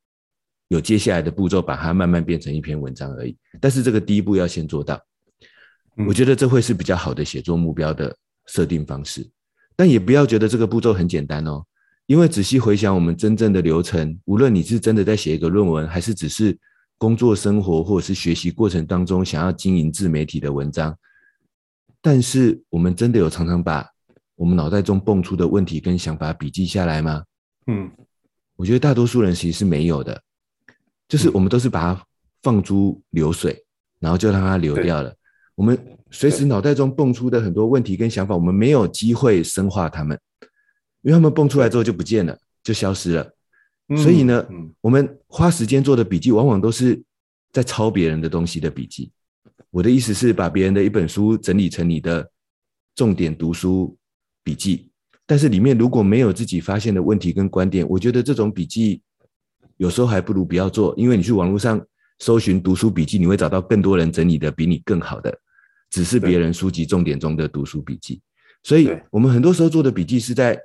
[0.72, 3.36] 有接下来的步骤，把它慢慢变成一篇文章而已。
[3.60, 4.98] 但是这个第一步要先做到，
[6.08, 9.28] 我觉得这会是比较好的写作目标的设定方式。
[9.76, 11.62] 但也不要觉得这个步骤很简单哦，
[12.06, 16.58] 因为仔细回想我们真正的流程，无论你是真的在写一个论文，还是只是
[16.96, 20.96] 工作生活或者是学习过程当中想要经营自媒体的文章。
[22.00, 23.86] 但是我们真的有常常把
[24.36, 27.22] 我们脑袋中蹦出的问题跟想法笔记下来吗？
[27.66, 27.90] 嗯，
[28.56, 30.20] 我觉得大多数人其实是没有的，
[31.12, 32.06] 就是我们都是把它
[32.42, 33.62] 放诸流水，
[34.00, 35.14] 然后就让它流掉了。
[35.54, 35.78] 我们
[36.10, 40.18] 随时脑袋中蹦出的很多问题跟想法，我们没有机会深化它们，
[41.02, 43.30] 因为他们蹦出来之后就不见了，就消失了。
[43.94, 44.42] 所以呢，
[44.80, 46.98] 我们花时间做的笔记，往往都是
[47.52, 49.12] 在抄别人的东西的笔记。
[49.70, 52.26] 我的意思是把别人的一本书整理成你的
[52.94, 53.94] 重点读书
[54.42, 54.88] 笔记，
[55.26, 59.02] 但是里面如果没有自己发现的问题跟观点，我觉得这种笔记
[59.82, 61.84] 有时候还不如不要做，因为你去网络上
[62.20, 65.36] 搜寻读书笔记，你会找到更多人整理的比你更好的，
[65.90, 68.22] 只是别人书籍重点中的读书笔记。
[68.62, 70.56] 所以我们很多时候做的笔记是在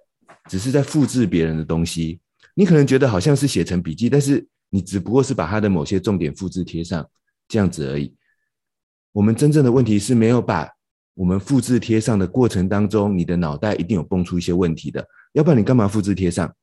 [0.48, 2.20] 只是在复制别人的东西，
[2.54, 7.04] 你可能觉得好像是写成笔记，但是你只不过是把它的某些重点复制贴上
[7.48, 8.14] 这样子而已。
[9.14, 10.70] 我们真正的问题是没有把
[11.16, 16.54] 我们复制贴上的过程当中，你的脑袋一定有蹦出一些问题的，要不然你干嘛复制贴上？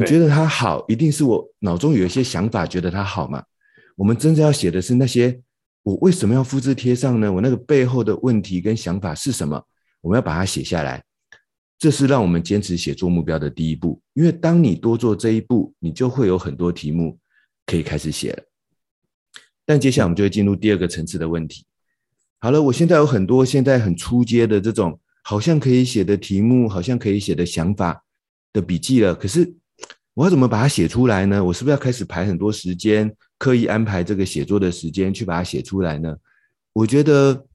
[0.00, 3.42] 你觉得它好，一定是我脑中有一些想法，觉得它好嘛？
[3.96, 5.38] 我们真正要写的是那些
[5.82, 7.30] 我为什么要复制贴上呢？
[7.30, 9.62] 我那个背后的问题跟想法是什么？
[10.00, 11.02] 我们要把它写下来，
[11.78, 14.00] 这是让我们坚持写作目标的第一步。
[14.14, 17.18] 因为当你多做这一步，你就会有很多题目
[17.66, 18.42] 可以开始写了。
[19.66, 21.64] 但接下来我们就会进入第二个层次的问题。
[22.38, 28.02] 好了，我现在有很多现在很初阶的这种好像可以写的题目，好像可以写的想法
[28.52, 29.14] 的笔记了。
[29.14, 29.54] 可是
[30.14, 31.42] 我要怎么把它写出来呢？
[31.42, 36.14] 我是不是要开始排很多时间，刻意安排这个写作的时间去把它写出来呢？
[36.72, 37.46] 我觉得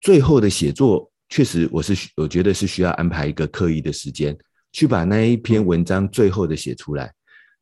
[0.00, 4.36] 最后的写作确实，我是我觉得是需要安排一个刻意的时间
[4.72, 7.12] 去把那一篇文章最后的写出来。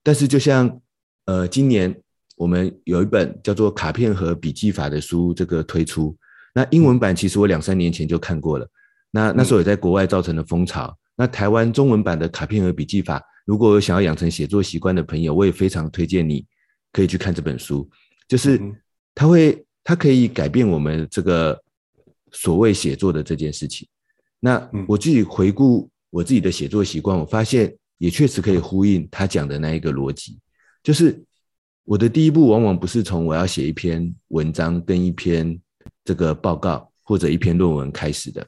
[0.02, 0.80] 但是就像
[1.26, 1.94] 呃，今年
[2.36, 6.16] 我们有一本叫做《卡片和笔记法》的书，这个推出。
[6.54, 8.66] 那英文版其实我两三年前就看过了，
[9.10, 10.96] 那那时候也在国外造成了风潮。
[11.16, 13.18] 那台湾中文版的《卡片和笔记法》，
[13.48, 16.44] 如果有想要养成写作习惯的朋友，我也非常推荐你
[16.92, 17.88] 可以去看这本书，
[18.28, 18.60] 就是
[19.14, 21.58] 它会它可以改变我们这个
[22.30, 23.88] 所谓写作的这件事情。
[24.38, 27.74] 那我自己回顾我自己的写作习惯，我发现。
[27.98, 30.38] 也确实可以呼应他讲的那一个逻辑，
[30.84, 31.20] 就是
[31.82, 35.60] 我的第一步往往不是从我要写一篇文章跟一篇
[36.04, 38.46] 这个报告或者一篇论文开始的。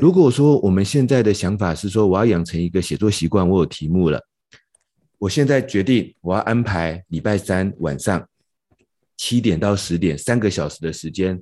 [0.00, 4.20] 如果说我们现在的想法是说我要养成一个写作习惯，我有题目了，
[5.18, 8.26] 我现在决定我要安排礼拜三晚上
[9.16, 11.40] 七点到十点三个小时的时间，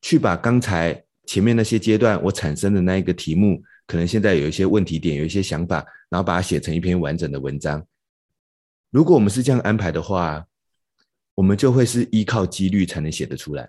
[0.00, 3.62] 去把刚才前面那些阶段我产生的那一个题目。
[3.86, 7.84] 可能现在有一些问题点，有一些想法，然后把它写成一篇完整的文章。
[8.90, 10.46] 如果我们是这样安排的话，
[11.34, 13.68] 我们就会是依靠几率才能写得出来。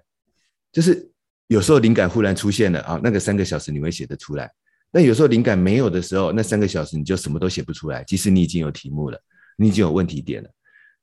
[0.72, 1.10] 就是
[1.52, 4.50] 有时候灵感忽然出现了啊，那个三个小时你会写得出来。
[4.90, 8.06] 那有时候灵感没有的时候，那三个小时你就什么都写不出来。
[8.06, 9.22] 即使你已经有题目了，
[9.58, 10.50] 你已经有问题点了，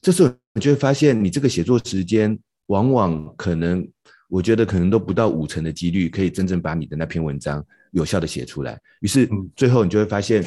[0.00, 2.38] 这时候你就会发现，你这个写作时间
[2.68, 3.86] 往往可能，
[4.30, 7.62] 我觉得可能都不到五成的几率可以真正把你的那篇文章。
[7.92, 10.42] 有效的写出来，于是最后你就会发现，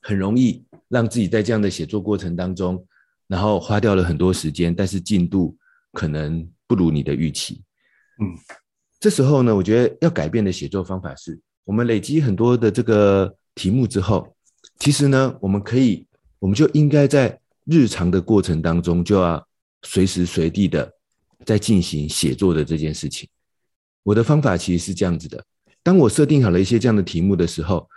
[0.00, 2.84] 很容易让自己在这样的写作过程当中，
[3.28, 5.56] 然后花掉了很多时间，但是进度
[5.92, 7.62] 可能不如你的预期。
[8.20, 8.36] 嗯，
[9.00, 14.28] 这时候呢，我觉得要改变的写作方法是，我们累积很多的这个题目之后，
[14.78, 16.06] 其实呢，我们可以，
[16.38, 19.42] 我们就应该在日常的过程当中，就要
[19.84, 20.92] 随时随地的
[21.46, 23.26] 在进行写作的这件事情。
[24.02, 25.42] 我的方法其实是这样子的。
[25.82, 27.88] 当我设定好了一些这样的题目的时候，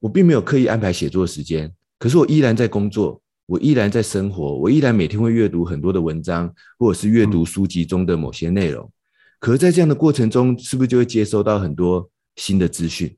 [0.00, 8.90] 我并没有刻意安排写作时间，可是我依然在工作，我依然在生活，我依然每天会阅读很多的文章，或者是阅读书籍中的某些内容。
[9.38, 13.16] 可是，在这样的过程中，是不是就会接收到很多新的资讯？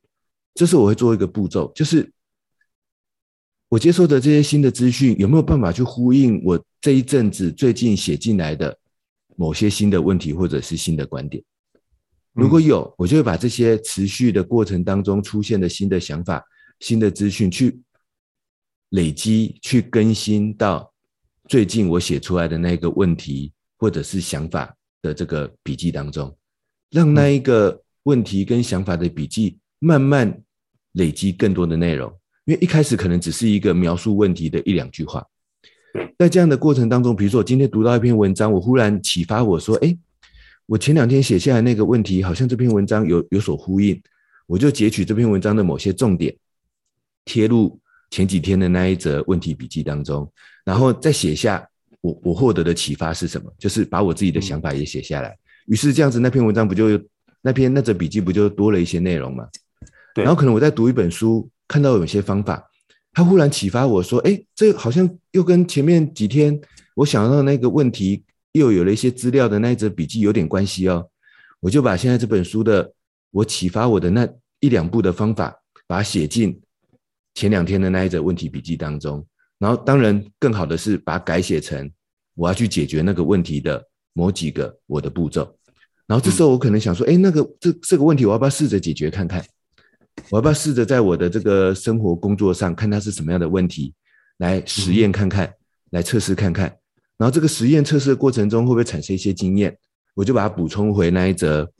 [0.55, 2.13] 这是我会做一个步骤，就是
[3.69, 8.77] 我接收的这些新的资讯有没有办法去呼应我这一阵子最近写进来的
[9.37, 11.43] 某些新的问题，或者是新的观点？
[12.33, 16.45] 如果有，我就会把这些持续的过程当中出现的新的想法、
[16.81, 17.81] 新的资讯去
[18.91, 20.93] 累积、去更新到
[21.49, 26.37] 最近我写出来的那个问题或者是想法的这个笔记当中，
[26.91, 30.43] 让那一个问题跟想法的笔记慢慢
[30.93, 32.13] 累积更多的内容。
[32.45, 35.27] 因为一开始可能只是一个描述问题的一两句话，
[36.19, 39.97] 在这样的过程当中，比如说我今天读到一篇文章，我忽然启发我说：“哎。”
[40.67, 44.01] 我前两天写下来那个问题，好像这篇文章有有所呼应，
[44.47, 46.33] 我就截取这篇文章的某些重点，
[47.25, 47.77] 贴入
[48.09, 50.33] 前几天的那一则问题笔记当中，
[50.65, 51.69] 然后再写下
[52.01, 55.37] 我我获得的启发是什么，就是把我自己的想法也写下来。
[55.67, 57.01] 于是这样子，那篇文章不就
[57.43, 59.47] 那篇那则笔记不就多了一些内容吗？
[60.15, 60.25] 对。
[60.25, 62.63] 然后可能我在读一本书，看到有些方法，
[63.13, 66.61] 他忽然启发我说：“哎，这好像又跟前面几天
[66.95, 68.25] 我想到的那个问题。”
[68.55, 71.09] 又有了一些资料的那一则笔记有点关系哦，
[71.61, 72.93] 我就把现在这本书的
[73.31, 74.29] 我启发我的那
[74.59, 76.61] 一两步的方法，把它写进
[77.35, 79.25] 前两天的那一则问题笔记当中。
[79.61, 81.89] 然后当然更好的是把它改写成
[82.35, 85.57] 我要去解决那个问题的某几个我的步骤。
[86.07, 89.45] 然后这时候我可能想说，哎，那个这这个问题我要不要试着解决看看？
[90.31, 93.95] 我要不要试着在我的这个生活工作上看它是什么样的问题，
[94.39, 95.53] 来实验看看，
[95.91, 96.75] 来测试看看。
[97.17, 99.79] 然后这个实验测试的过程中会不会产生一些经验？
[100.15, 101.71] 我就把它补充回那一则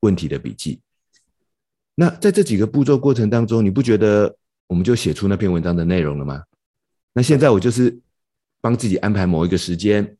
[0.00, 0.80] 问题的笔记。
[1.94, 6.42] 那在这几个步骤过程当中，你不觉得我们就写出那篇文章的内容了吗？
[7.12, 7.98] 那现在我就是
[8.60, 10.16] 帮自己安排某一个时间，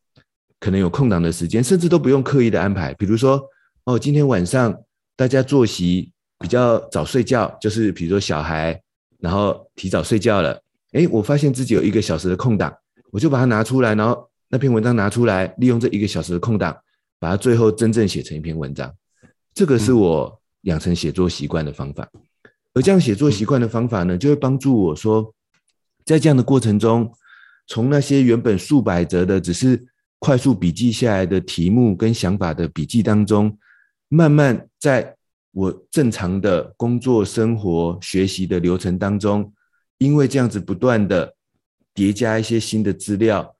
[0.58, 2.94] 可能有空档的时间，甚至都不用刻意的安排。
[2.94, 3.42] 比如说，
[3.84, 4.76] 哦，今天晚上
[5.16, 8.80] 大家作息比较早睡觉，就是比如说小孩
[9.18, 10.60] 然后提早睡觉了，
[10.92, 12.74] 诶，我发现自己有一个小时的空档，
[13.10, 14.28] 我就把它拿出来，然后。
[14.52, 16.76] 那篇文章拿出来，利用这一个小时的空档，
[17.20, 18.92] 把它最后真正写成一篇文章。
[19.54, 22.10] 这个是我养成写作习惯的方法。
[22.74, 25.32] 而这样写作习惯的方法呢，就会帮助我说，
[26.10, 27.08] 在这样的过程中，
[27.68, 29.80] 从那些原本数百则的只是
[30.18, 33.56] 快速笔记下来的题目跟想法的笔记当中，
[34.08, 35.14] 慢慢在
[35.52, 39.52] 我正常的工作、生活、学习的流程当中，
[39.98, 41.32] 因为这样子不断的
[41.94, 43.54] 叠加一些新的资料、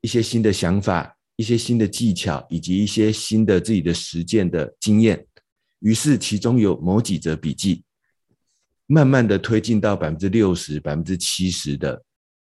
[0.00, 5.24] 一些新的想法、一些新的技巧，以及一些新的自己的实践的经验。
[5.78, 7.84] 于是，其中有某几则笔记，
[8.86, 12.02] 慢慢的推进到百分之六十、百分之七十的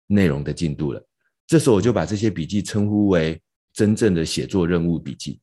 [0.06, 1.02] 内容的进度了。
[1.46, 3.40] 这时候，我就把这些笔记称呼为
[3.72, 5.40] 真正的写作任务笔记。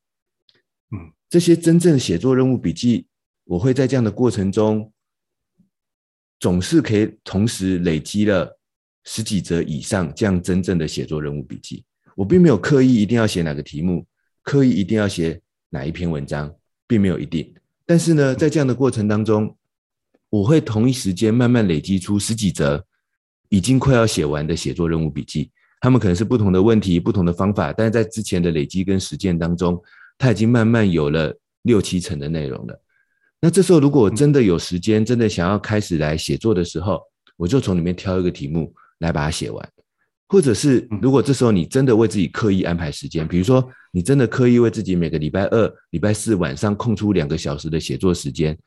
[0.90, 3.06] 嗯，这些真正的写作任务笔记，
[3.44, 4.92] 我会在这样的过程中，
[6.38, 8.58] 总是可以同时累积了
[9.04, 11.84] 十几则以上这样真正的写作任务笔记。
[12.14, 14.04] 我并没有刻意一定要写哪个题目，
[14.42, 15.40] 刻意一定要写
[15.70, 16.54] 哪一篇文章，
[16.86, 17.54] 并没有一定。
[17.86, 19.56] 但是呢，在这样的过程当中，
[20.32, 22.82] 我会同一时间慢慢累积出十几则
[23.50, 25.50] 已经快要写完的写作任务笔记。
[25.78, 29.78] 他们可能是不同的问题、不同的方法，但是在之前的累积跟实践当中，
[30.16, 32.82] 它已经慢慢有了六七成的内容了。
[33.42, 36.98] 那这时候，如果我真的有时间，真的想要开始来写作的时候，
[37.36, 39.68] 我就从里面挑一个题目来把它写完。
[40.28, 48.58] 或者是，如果这时候你真的为自己刻意安排时间，比如说你真的刻意为自己每个礼拜二、礼拜四晚上空出两个小时的写作时间，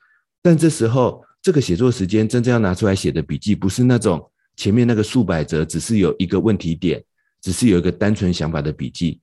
[0.44, 7.00] 但这时候这个写作时间真正要拿出来写的笔记，不是那种前面那个数百则只是有一个问题点，
[7.40, 9.22] 只是有一个单纯想法的笔记。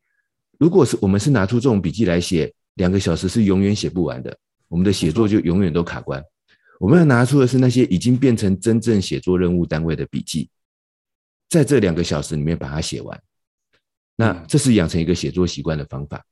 [0.56, 4.38] 如果是我们是拿出这种笔记来写，两个小时是永远写不完的。
[4.68, 6.22] 我们的写作就永远都卡关。
[6.78, 10.48] 我们要拿出的是那些已经变成真正写作任务单位的笔记，
[11.48, 13.20] 在这两个小时里面把它写完。
[14.14, 16.24] 那这是养成一个写作习惯的方法。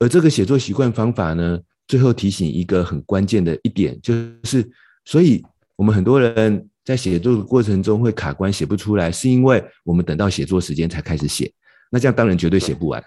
[0.00, 4.12] 而这个写作习惯方法呢，最后提醒一个很关键的一点，就
[4.42, 4.68] 是，
[5.08, 5.42] 所以
[5.74, 11.50] 我们很多人在写作的过程中会卡关，写不出来，是因为我们等到写作时间才开始写。
[11.90, 13.02] 那这样当然绝对写不完。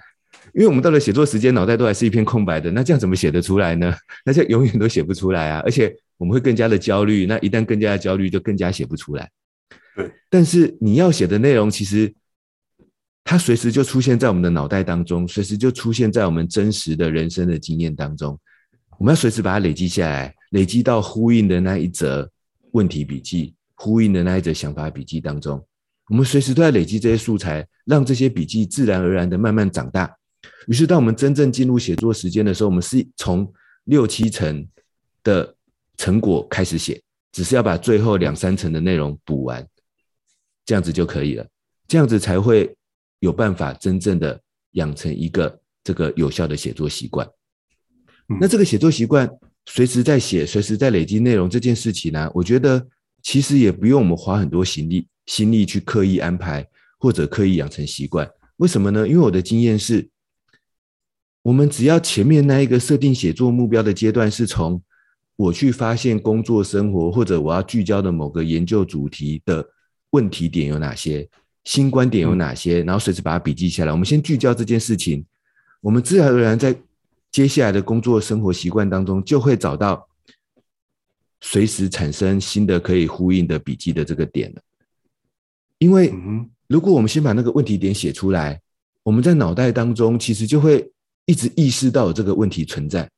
[0.56, 3.96] 因为我们到了写作时间，脑袋都还是一片空白的，那这样怎么写得出来呢？
[4.26, 5.62] 那这样永远都写不出来啊！
[5.64, 9.30] 而且我们会更加的焦虑，那一旦更加的焦虑，就更加写不出来。
[9.96, 12.12] 对，但是你要写的内容，其实
[13.24, 18.40] 它随时就出现在我们的脑袋当中，随时就出现在我们真实的人生的经验当中。
[18.98, 22.32] 我们要随时把它累积下来，累积到呼应的那一则
[22.72, 25.62] 问题笔记，呼应的那一则想法笔记当中。
[26.08, 30.14] 我们随时都在累积这些素材，让这些笔记自然而然的慢慢长大。
[30.68, 33.52] 于是，当我们真正进入写作时间的时候，我们是从
[33.86, 34.68] 六七成
[35.24, 35.56] 的
[35.98, 39.66] 成果开始写，只是要把最后两三成的内容补完，
[40.66, 41.48] 这样子就可以了。
[41.88, 42.76] 这样子才会
[43.20, 44.40] 有办法真正的
[44.72, 47.28] 养成一个这个有效的写作习惯。
[48.40, 49.30] 那这个写作习惯，
[49.66, 52.86] 随时在写，随时在累积内容这件事情呢，我觉得
[53.22, 56.68] 其实也不用我们花很多心力心力去刻意安排
[57.00, 58.30] 或者刻意养成习惯。
[58.58, 59.08] 为什么呢？
[59.08, 60.10] 因为我的经验是。
[61.44, 64.80] 我们只要前面那一个设定写作目标的阶段，是从
[65.36, 69.68] 我去发现工作生活或者我要聚焦的某个研究主题的
[70.12, 71.28] 问题点有哪些，
[71.64, 73.92] 新观点有哪些，然后随时把它笔记下来。
[73.92, 75.26] 我们先聚焦这件事情，
[75.82, 76.76] 我们自然而然在
[77.32, 80.08] 接下来的工作生活习惯当中，就会找到
[81.40, 84.62] 随时产生新的可以呼应的笔记的这个点了。
[85.78, 86.14] 因为
[86.68, 88.62] 如果我们先把那个问题点写出来，
[89.04, 90.92] 我们在脑袋当中其实就会。
[91.28, 93.10] 一直意识到有这个问题存在，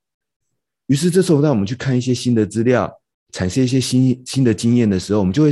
[0.88, 2.94] 于是这时候当我们去看一些新的资料，
[3.32, 5.52] 产生一些新新的经验的时候，我们就会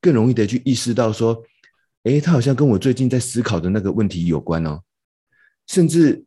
[0.00, 1.40] 更容易的去意识到说，
[2.04, 4.80] 诶，他好像跟我最近在思考的那个问题有关哦。
[5.68, 6.24] 甚至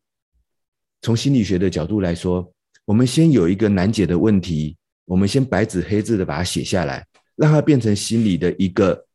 [1.01, 2.51] 从心理学的角度来说，
[2.85, 4.75] 我们先有一个难解的问题，
[5.05, 9.05] 我们先白纸黑字的把它写下来，让它变成心理的一个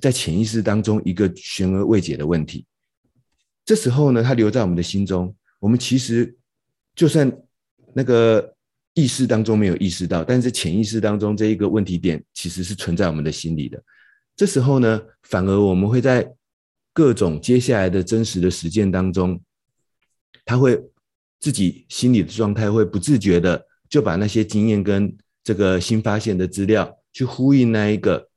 [0.00, 2.64] 在潜意识当中一个悬而未解的问题。
[3.64, 5.34] 这时候呢，它留在我们的心中。
[5.58, 6.36] 我们其实
[6.94, 7.30] 就算
[7.94, 8.54] 那个
[8.94, 13.82] 意识当中没有意识到，但是潜意识当中这一个问题点其实是存在我们的心里的。
[14.34, 16.28] 这时候呢，反而我们会在
[16.92, 19.40] 各种接下来的真实的实践当中，
[20.44, 20.82] 他会
[21.42, 25.12] 自己心里的状态会不自觉的就把那些经验跟
[25.42, 28.28] 这个新发现的资料去呼应那一个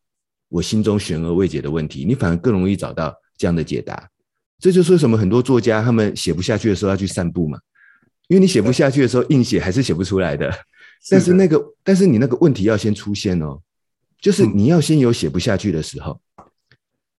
[0.49, 4.09] 我心中悬而未解的问题，你反而更容易找到这样的解答。
[4.57, 7.59] 这就是为什么很多作家他们写不下去的时候要去散步嘛，
[8.27, 10.51] 因为你写不下去的时候硬写还是写不出来的。
[11.11, 13.61] 但是那个，但是你那个问题要先出现哦，
[14.19, 16.19] 就是你要先有写不下去的时候，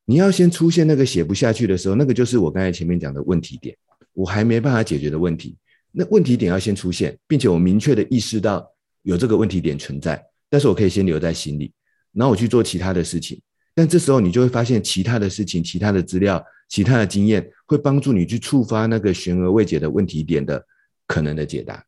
[0.05, 3.77] 你要先出现那个写不下去的时候，那个就是我刚才前面讲的问题点，
[4.15, 5.57] 我还没办法解决的问题。
[5.99, 8.71] 那问题点要先出现，并且我明确的意识到
[9.03, 11.73] 有这个问题点存在，但是我可以先留在心里，
[12.13, 13.41] 然后我去做其他的事情。
[13.75, 16.45] 但这时候你就会发现其他的事情、其他的资料。
[16.69, 20.61] 其他的经验会帮助你去触发那个悬而未解的问题点的
[21.07, 21.81] 可能的解答，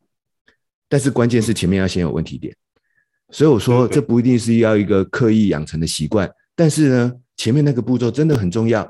[0.88, 2.54] 但是关键是前面要先有问题点，
[3.30, 8.88] 所以我说这不一定是要一个刻意养成的习惯，但是呢，前面那个步骤真的很重要，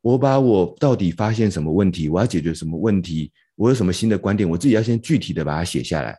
[0.00, 6.18] 我把我到底发现什么问题，我要解决什么问题，我有什么新的观点，我自己要先具体的把它写下来。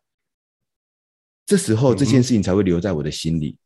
[1.46, 3.58] 这时候这件事情才会留在我的心里，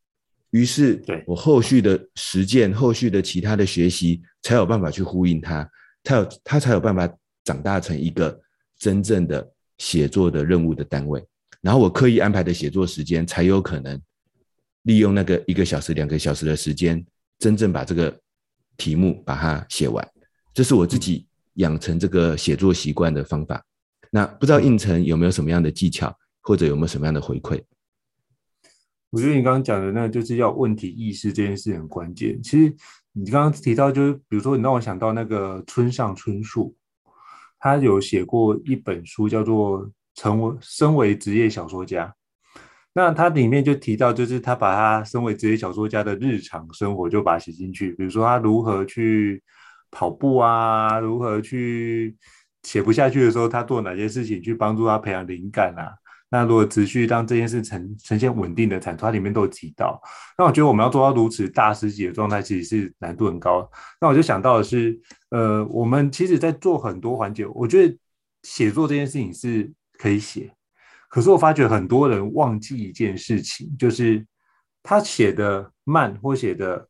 [0.49, 5.69] 于是我后续的实践、后续的其他的学习，才有办法去呼应它，
[6.01, 7.07] 它有它才有办法
[7.43, 8.39] 长大成一个
[8.79, 9.47] 真正的
[9.77, 11.23] 写作的任务的单位。
[11.61, 14.01] 然后我刻意安排的写作时间，才有可能
[14.83, 17.05] 利用那个一个小时、两个小时的时间，
[17.37, 18.19] 真正把这个
[18.77, 20.07] 题目把它写完。
[20.53, 21.26] 这是我自己
[21.57, 23.63] 养成这个写作习惯的方法。
[24.09, 26.11] 那不知道应成有没有什么样的技巧？
[26.41, 27.61] 或者有没有什么样的回馈？
[29.09, 32.41] 我觉得你刚刚讲的那就是要问题意识这件事很关键。
[32.41, 32.73] 其实
[33.11, 36.73] 你刚刚提到，就是比如说你让我想到那个村上春树，
[37.59, 39.85] 他有写过一本书叫做
[40.15, 42.07] 《成为身为职业小说家》。
[42.93, 49.43] 那他里面就提到，就是他把他身为职业小说家的日常生活就把它写进去，比如说他如何去
[49.91, 52.15] 跑步啊，如何去
[52.63, 55.93] 写不下去的时候，他做哪些事情去帮助他培养灵感啊。
[56.29, 59.97] 那如果持续让这件事呈呈现稳定的产出，它里面都有提到。
[60.37, 63.69] 那我觉得我们要做到如此大师级的状态，其实是难度很高。
[64.01, 67.97] 那我就想到的是，呃，我们其实在做很多环节，我觉得
[68.43, 70.53] 写作这件事情是可以写，
[71.09, 74.27] 可是我发觉很多人忘记一件事情，就是
[74.83, 76.85] 他写的慢或写的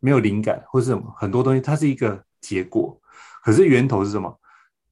[0.00, 3.00] 没有灵感，或是什么很多东西，它是一个结果，
[3.42, 4.40] 可是源头是什么？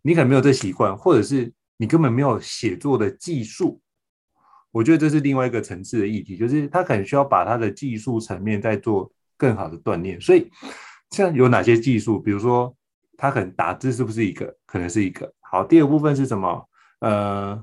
[0.02, 1.52] 你可能没有这习惯，或者是。
[1.78, 3.78] 你根本没有写作的技术，
[4.70, 10.18] 我觉得这是另外一个层次的议题，就是他可能需要把他的技术层面再做更好的锻炼。
[10.18, 10.50] 所以，
[11.10, 12.18] 像有哪些技术？
[12.18, 12.74] 比如说，
[13.18, 14.56] 他可能打字是不是一个？
[14.64, 15.30] 可能是一个。
[15.42, 16.66] 好，第二部分是什么？
[17.00, 17.62] 呃，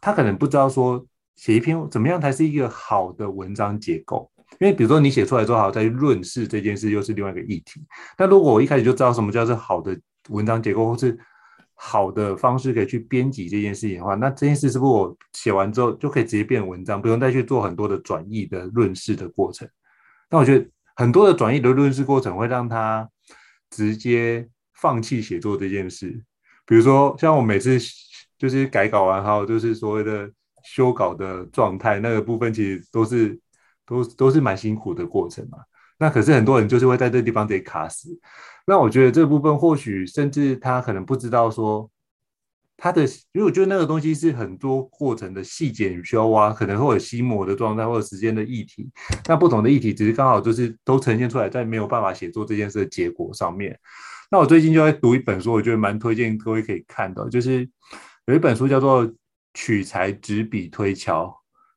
[0.00, 1.04] 他可能不知道说
[1.34, 4.30] 写一篇怎么样才是一个好的文章结构。
[4.60, 7.82] 因为比如说你写出来之后，好再去论事这件事，又是另外一个议题。
[8.16, 9.98] 但如果我一开始就知道什么叫做好的
[10.28, 11.18] 文章结构，或是
[11.74, 19.66] 好的方式可以去编辑这件事情的话，那这件事是不是我写完之后就可以直接变文章，不用再去做很多的转译的论事的过程？
[20.28, 23.08] 那我觉得很多的转译的论事过程会让他
[23.70, 26.22] 直接放弃写作这件事。
[26.66, 27.78] 比如说，像我每次
[28.38, 30.30] 就是改稿完后，就是所谓的
[30.62, 33.40] 修稿的状态，那个部分其实都是
[33.90, 35.58] 都都是蛮辛苦的过程嘛。
[35.98, 38.08] 那可是很多人就是会在这个地方得卡死，
[38.66, 41.90] 那我觉得这部分或许甚至他可能不知道说
[42.78, 48.90] 他的，因为我觉得那个东西是很多过程的细节你需要挖，可能会有心魔的状态或者时间的议题，
[49.28, 53.78] 那不同的议题只是刚好就是都呈现出来在没有办法写作这件事的结果上面。
[54.30, 57.68] 那我最近就在读一本书，我觉得蛮推荐各位可以看的，就是
[58.24, 59.06] 有一本书叫做
[59.52, 61.24] 《取材执笔推敲》，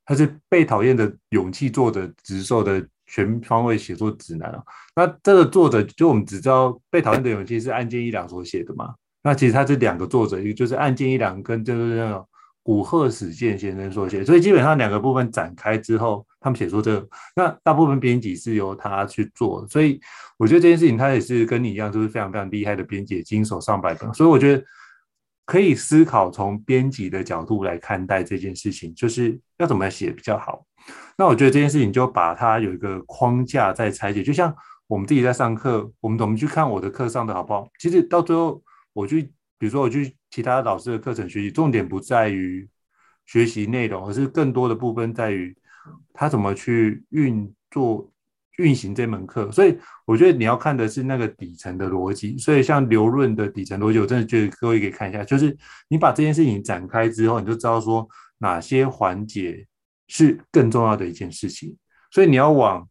[0.06, 2.86] 它是被讨厌的勇气作者直授的。
[3.06, 4.64] 全方位写作指南啊，
[4.96, 8.96] 那这个作者就我们只知道《被讨厌的勇气》是岸见一郎所写的嘛？
[9.22, 12.28] 那其实他是两个作者，一个就是岸见一郎跟就是那种
[12.64, 20.00] 古贺史健先生所写，所以基本上两个部分展开之后，他们写出这个，那大部分编辑是由他去做，所以
[20.38, 24.64] 我觉得这件事情他也是跟你一样，都是非常非常厉害的编辑，经手上百本，所以我觉得
[25.46, 30.66] 可以思考从编辑的角度来看待这件事情，就是要怎么写比较好。
[31.18, 34.54] 那我觉得这件事情就把它有一个框架在拆解，就像
[34.88, 37.68] 我们自己在上课，我们怎么去看我的课上的好不好？
[37.80, 38.62] 其实到最后，
[38.94, 39.24] 我去，
[39.58, 42.68] 比如说我去其他老师的课程学习，重点不在于
[43.26, 45.56] 学习内容，而是更多的部分在于
[46.14, 48.12] 他怎么去运作、
[48.58, 49.52] 运行这门课。
[49.52, 52.38] 所以我觉得你要看的是那个底层的逻辑。
[52.38, 55.56] 所以像刘润的底层逻辑，我真的觉得各位可以看一下，就是
[55.88, 59.66] 你把这件事情展开之后，你就知道说哪些环节。
[60.10, 61.76] 是更重要的一件事情，
[62.12, 62.88] 所以你要往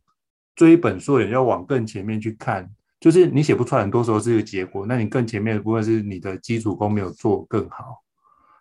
[0.56, 2.68] 追本溯源，要往更前面去看。
[2.98, 4.86] 就是你写不出来，很多时候是一个结果。
[4.86, 8.02] 那你更前面的部分是你的基础功没有做更好。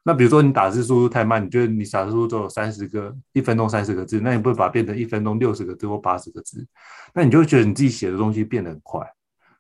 [0.04, 6.66] 那比如说你打字速度太慢，你觉得你打字速度只有三十个，一分钟三十个字，那你不会把它变成一分钟六十个字或八十个字，
[7.14, 9.06] 那你就会觉得你自己写的东西变得很快。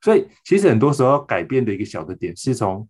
[0.01, 2.87] 所以其实很多时候要改变的一个小的点是从。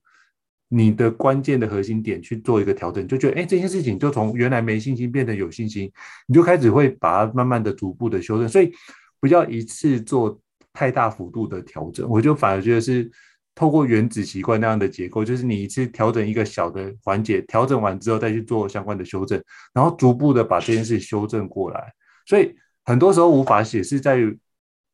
[0.73, 5.91] 你的关键的核心点去做一个调整，就觉得哎，这件事情就从原来没信心变得有信心，
[6.25, 8.47] 你就开始会把它慢慢的、逐步的修正。
[8.47, 8.71] 所以
[9.19, 10.39] 不要一次做
[10.71, 13.11] 太大幅度的调整，我就反而觉得是
[13.53, 19.41] 透过原子习惯那样的结构，就是你一次调整一个小的环节，调整完之后再去做相关的修正，
[19.73, 21.93] 然后逐步的把这件事修正过来。
[22.25, 24.37] 所以很多时候无法写是在于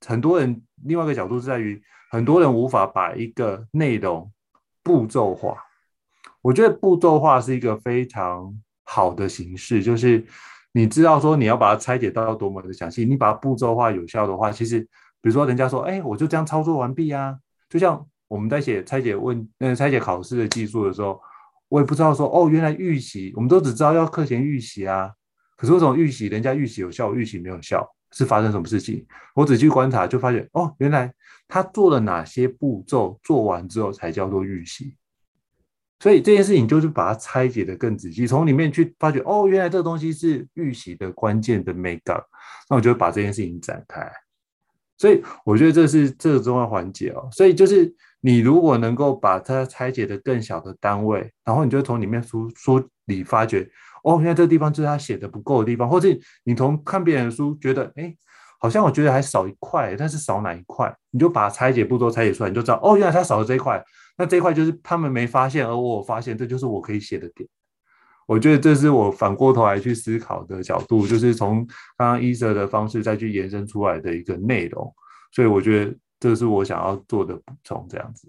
[0.06, 1.82] 很多人另外一个角度是在于
[2.12, 4.32] 很多人无法把一个内容
[4.84, 5.58] 步骤化。
[6.42, 8.54] 我觉得步骤化是一个非常
[8.84, 10.26] 好的形式，就是
[10.72, 17.38] 你知道说你要把它拆解到多么的详细，你把它步骤化有效的话，其实比如说人家说，哎，我就这样操作完毕啊，
[17.70, 21.20] 就像我们在写拆解问呃拆解考试的技术的时候，
[21.70, 25.12] 我也不知道说哦，原来预习我们都只知道要课前预习啊，
[25.56, 27.88] 可是为什么预习人家预习有效，我预习没有效？
[28.12, 29.06] 是发生什么事情？
[29.36, 31.14] 我仔细观察就发现哦，原来
[31.48, 34.96] 他做了哪些步骤，做完之后才叫做预习。
[36.00, 42.18] 所以这件事情就是把它拆解的更仔细，从里面去发觉哦，原来这个东西是预习的关键的美感。
[42.70, 44.10] 那我就把这件事情展开。
[44.98, 47.28] 所以我觉得这是这个重要环节哦。
[47.32, 53.70] 所以就是你如果能够把它拆解的更小的单位，然后你就从里面书书里发觉
[54.04, 56.10] 哦，原来这个地方就是他写的不够的地方，或者
[56.44, 58.14] 你从看别人的书觉得哎，
[58.60, 60.94] 好像我觉得还少一块，但是少哪一块？
[61.12, 63.84] 你就把拆解步骤拆解出来，你就知道哦，原来他少了这一块。
[64.18, 67.48] 那这一块就是他们没发现，而我发现，这就是我可以写的点。
[68.28, 71.66] 我觉得这是我反过头来去思考的角度，就是从
[71.98, 74.94] 刚刚 Esa 的方式再去延伸出来的一个内容。
[75.32, 78.28] 所以我觉得这是我想要做的补充，这样子。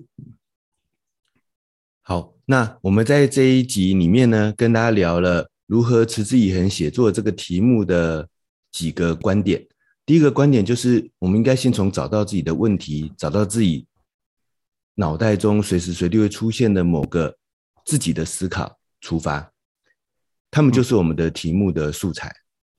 [2.00, 8.26] 好，那我们在这一集里面呢，跟大家聊了如何持之以恒写作这个题目的
[8.70, 9.66] 几个观点。
[10.06, 13.86] 第一个观点就是，我们应该先从找到自己的问题，找到自己。
[14.94, 17.32] 脑袋中随时随地会出现的某个
[17.84, 19.48] 自己的思考出发，
[20.50, 22.34] 他们就是我们的题目的素材。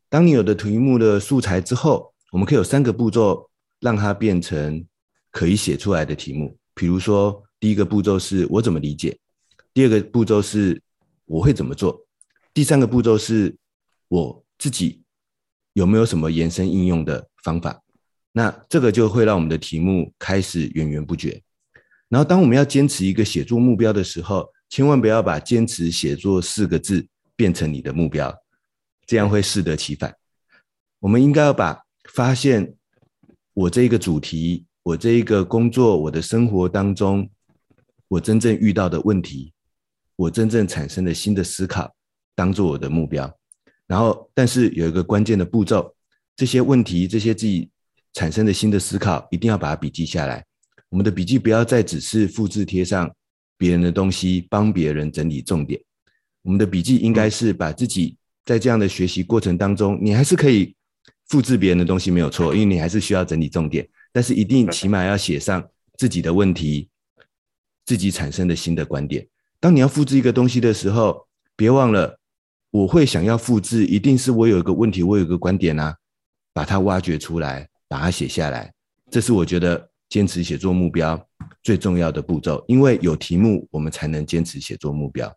[0.10, 3.50] 当你有的题目的素材之后，我们可以有三个步骤
[3.80, 4.86] 让它变成
[5.32, 6.58] 可以写出来的题目。
[6.74, 9.18] 比如说，第一个步骤是我怎么理解，
[9.74, 10.82] 第二个步骤是
[11.26, 12.06] 我会怎么做，
[12.54, 13.56] 第三个步骤是
[14.08, 15.04] 我自己
[15.74, 17.82] 有没有什么延伸应用的方法。
[18.32, 21.42] 那这个就会让我们的题目开始源源不绝。
[22.08, 27.06] 然后，当我们要坚持一个写作目标的时候，千万不要把“坚持写作”四个字
[27.40, 28.38] 变成你的目标，
[29.06, 30.14] 这样会适得其反。
[31.00, 31.82] 我们应该要把
[32.12, 32.76] 发现
[33.54, 37.30] 我这一个主题、我这一个工作、我的生活当中，
[38.10, 39.54] 我真正遇到的问题，
[40.18, 41.96] 我真正产生的新的思考，
[42.36, 43.34] 当做我的目标。
[43.88, 45.96] 然后，但是有一个关键的步骤，
[46.36, 47.70] 这些问题、这些自己
[48.12, 50.46] 产生的新的思考，一定要把它笔记下来。
[50.90, 53.10] 我们的笔记不要再只是复制贴上
[53.58, 55.82] 别人的东西，帮别人整理重点。
[56.42, 58.16] 我们的笔记应该是把自己
[58.46, 60.76] 在这样的学习过程当中，你还是可以
[61.28, 63.88] 复制别人的东西没有错，因为你还是需要整理重点。
[64.12, 65.64] 但是一定起码要写上
[65.98, 66.90] 自己的问题，
[67.86, 69.28] 自己产生的新的观点。
[69.60, 72.18] 当你要复制一个东西的时候，别忘了
[72.72, 75.96] 我会想要复制，一定是我有一个问题，我有一个观点啊，
[76.54, 78.74] 把它挖掘出来，把它写下来。
[79.12, 79.90] 这是我觉得。
[80.10, 81.24] 坚持写作目标
[81.62, 85.32] 最重要的步骤，因为有题目，我们才能坚持写作目标。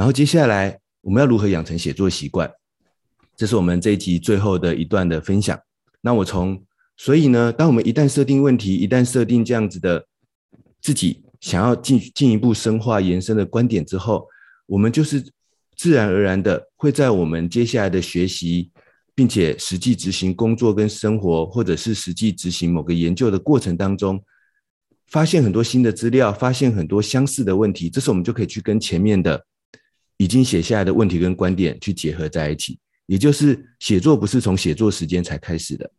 [0.00, 2.50] 然后接下来我们要如何养成写作习惯？
[3.36, 5.60] 这是我们这一集最后的一段的分享。
[6.00, 6.64] 那我从
[6.96, 10.02] 所以呢，当我们一旦设定问题，一旦设定这样子的
[10.80, 14.26] 自己想要进进一步深化延伸的观点之后，
[14.64, 15.22] 我们就是
[15.76, 18.70] 自然而然的会在我们接下来的学习。
[19.14, 24.18] 并且实际执行工作跟生活，或者是实际执行某个研究的过程当中，
[25.08, 29.44] 发现很多新的资料，发现很多相似的问题，这时候我们就可以去跟前面的
[30.20, 32.78] 已经写下来的问题跟观点去结合在一起。
[33.06, 35.90] 也就是写作不是从写作时间才开始的，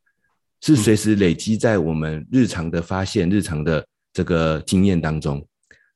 [0.61, 5.43] 是随时累积在我们日常的发现、日常的这个经验当中。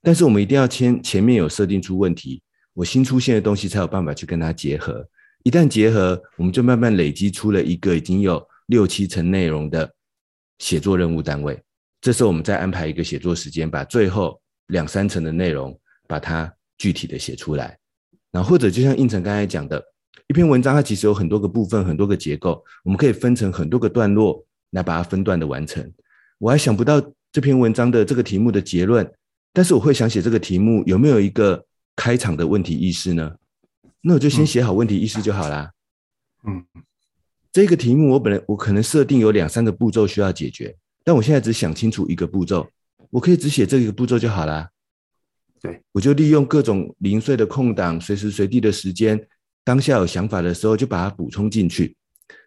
[0.02, 2.42] 但是我们一定要先前面有设定出问题，
[2.74, 5.08] 我新出现的东西才有办法去跟它结合。
[5.44, 9.94] 一旦结合，我们就慢慢累积出了一个已经有六七成内容的
[10.58, 11.62] 写作任务单位。
[12.02, 17.78] 这时候，我们再安排一个写作时间，把最后两三层的内容把它具体的写出来。
[18.36, 19.82] 然后，或者就像应成刚才讲的，
[20.28, 25.90] 一篇文章它其实有很多个部分，很多个结构，我们可以分成很多个段落来把它分段的完成。
[26.40, 29.10] 我还想不到这篇文章的这个题目的结论，
[29.54, 31.66] 但是我会想写这个题目有没有一个
[31.96, 33.36] 开场的问题意识呢？
[34.02, 35.72] 那我就先写好问题意识就好啦。
[36.46, 36.62] 嗯，
[37.54, 40.76] 这个题目我本来我可能设定有两三个步骤需要解决，
[41.06, 42.68] 但我现在只想清楚一个步骤，
[43.12, 44.70] 我可以只写这一个步骤就好啦。
[45.62, 49.28] 对，我就利用各种零碎的空档，随时随地的时间，
[49.64, 51.96] 当下有想法的时候就把它补充进去，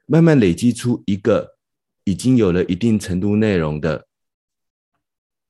[0.07, 1.57] 慢慢累积出一个
[2.05, 4.07] 已经有了一定程度内容的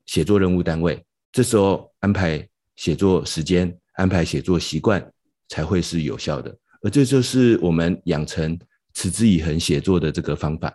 [0.05, 1.03] 写作任务单位。
[1.31, 5.11] 这时候安排写作时间，安排写作习惯。
[5.51, 8.55] 才会是有效的，而这就是我们养成
[8.93, 10.71] 持之以恒写作的这个方法。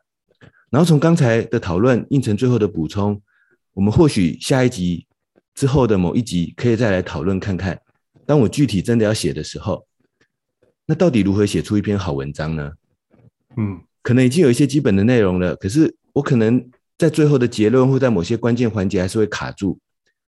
[0.68, 3.22] 然后从刚才的讨论，应成最后的补充，
[3.72, 5.07] 我们或许下一集
[5.55, 7.80] 之后的某一集可以再来讨论看看。
[8.26, 9.86] 当我具体真的要写的时候，
[10.86, 12.72] 那到底如何写出一篇好文章呢？
[13.57, 19.78] 嗯，可能已经有一些基本的内容了，可是我可能在最后的结论或在某些关键环节还是会卡住。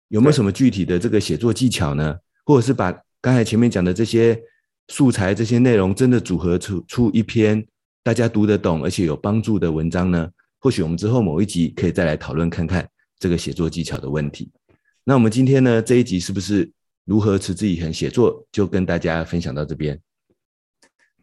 [0.09, 2.15] 有没有什么具体的这个写作技巧呢？
[2.45, 4.39] 或者是把刚才前面讲的这些
[4.89, 7.65] 素材、这些内容，真的组合出出一篇
[8.03, 10.29] 大家读得懂而且有帮助的文章呢？
[10.59, 14.51] 或许我们之后某一集可以再来讨论看看这个写作技巧的问题。
[15.05, 16.71] 那我们今天呢，这一集是不是
[17.05, 19.99] 如何持之以恒写作，就跟大家分享到这边。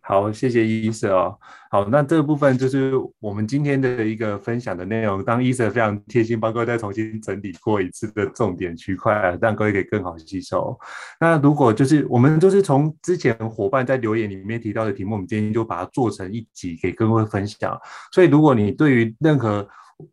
[0.02, 1.38] 好，谢谢伊瑟哦。
[1.70, 5.24] 好，那这部分就是我们今天的一个分享的内容。
[5.24, 10.76] 当伊瑟非常贴心帮各位再重新整理过一次的重点区块，让各位可以更好吸收。
[11.20, 17.78] 那如果就是我们就是从之前伙伴在留言里面提到的题目，我们今天就把它做成一集给各位分享。
[18.12, 19.66] 所以，如果你对于任何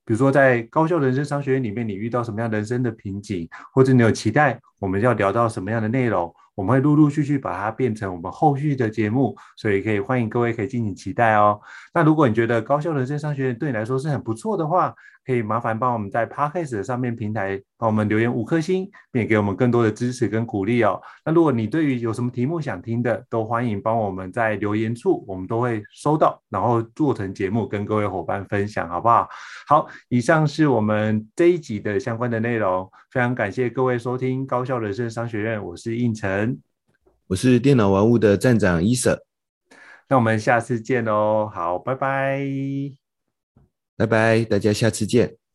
[0.06, 11.60] 比如说，在高校人生商学院里面，你遇到什么样人生的瓶颈，或者你有期待我们要聊到什么样的内容，我们会陆陆续续把它变成我们后续的节目，所以可以欢迎各位可以敬请期待哦。
[11.94, 14.94] 那如果你觉得高校人生商学院对你来说是很不错的话，
[15.28, 21.02] 可以麻烦帮我们在 Podcast 上面平台帮我们留言五颗星，并且给我们更多的支持跟鼓励哦。
[21.26, 29.28] 那如果你对于有什么题目想听的，都欢迎帮我们在留言处，我们都会收到，然后做成节目跟各位伙伴分享，好不好？
[29.68, 36.58] 好，以上是我们这一集的相关的内容，非常感谢各位收听高效人生商学院，我是应成，
[37.28, 39.22] 我是电脑玩物的站长伊瑟，
[40.08, 42.97] 那我们下次见喽，好，拜拜。
[43.98, 45.47] 拜拜，大家下次见。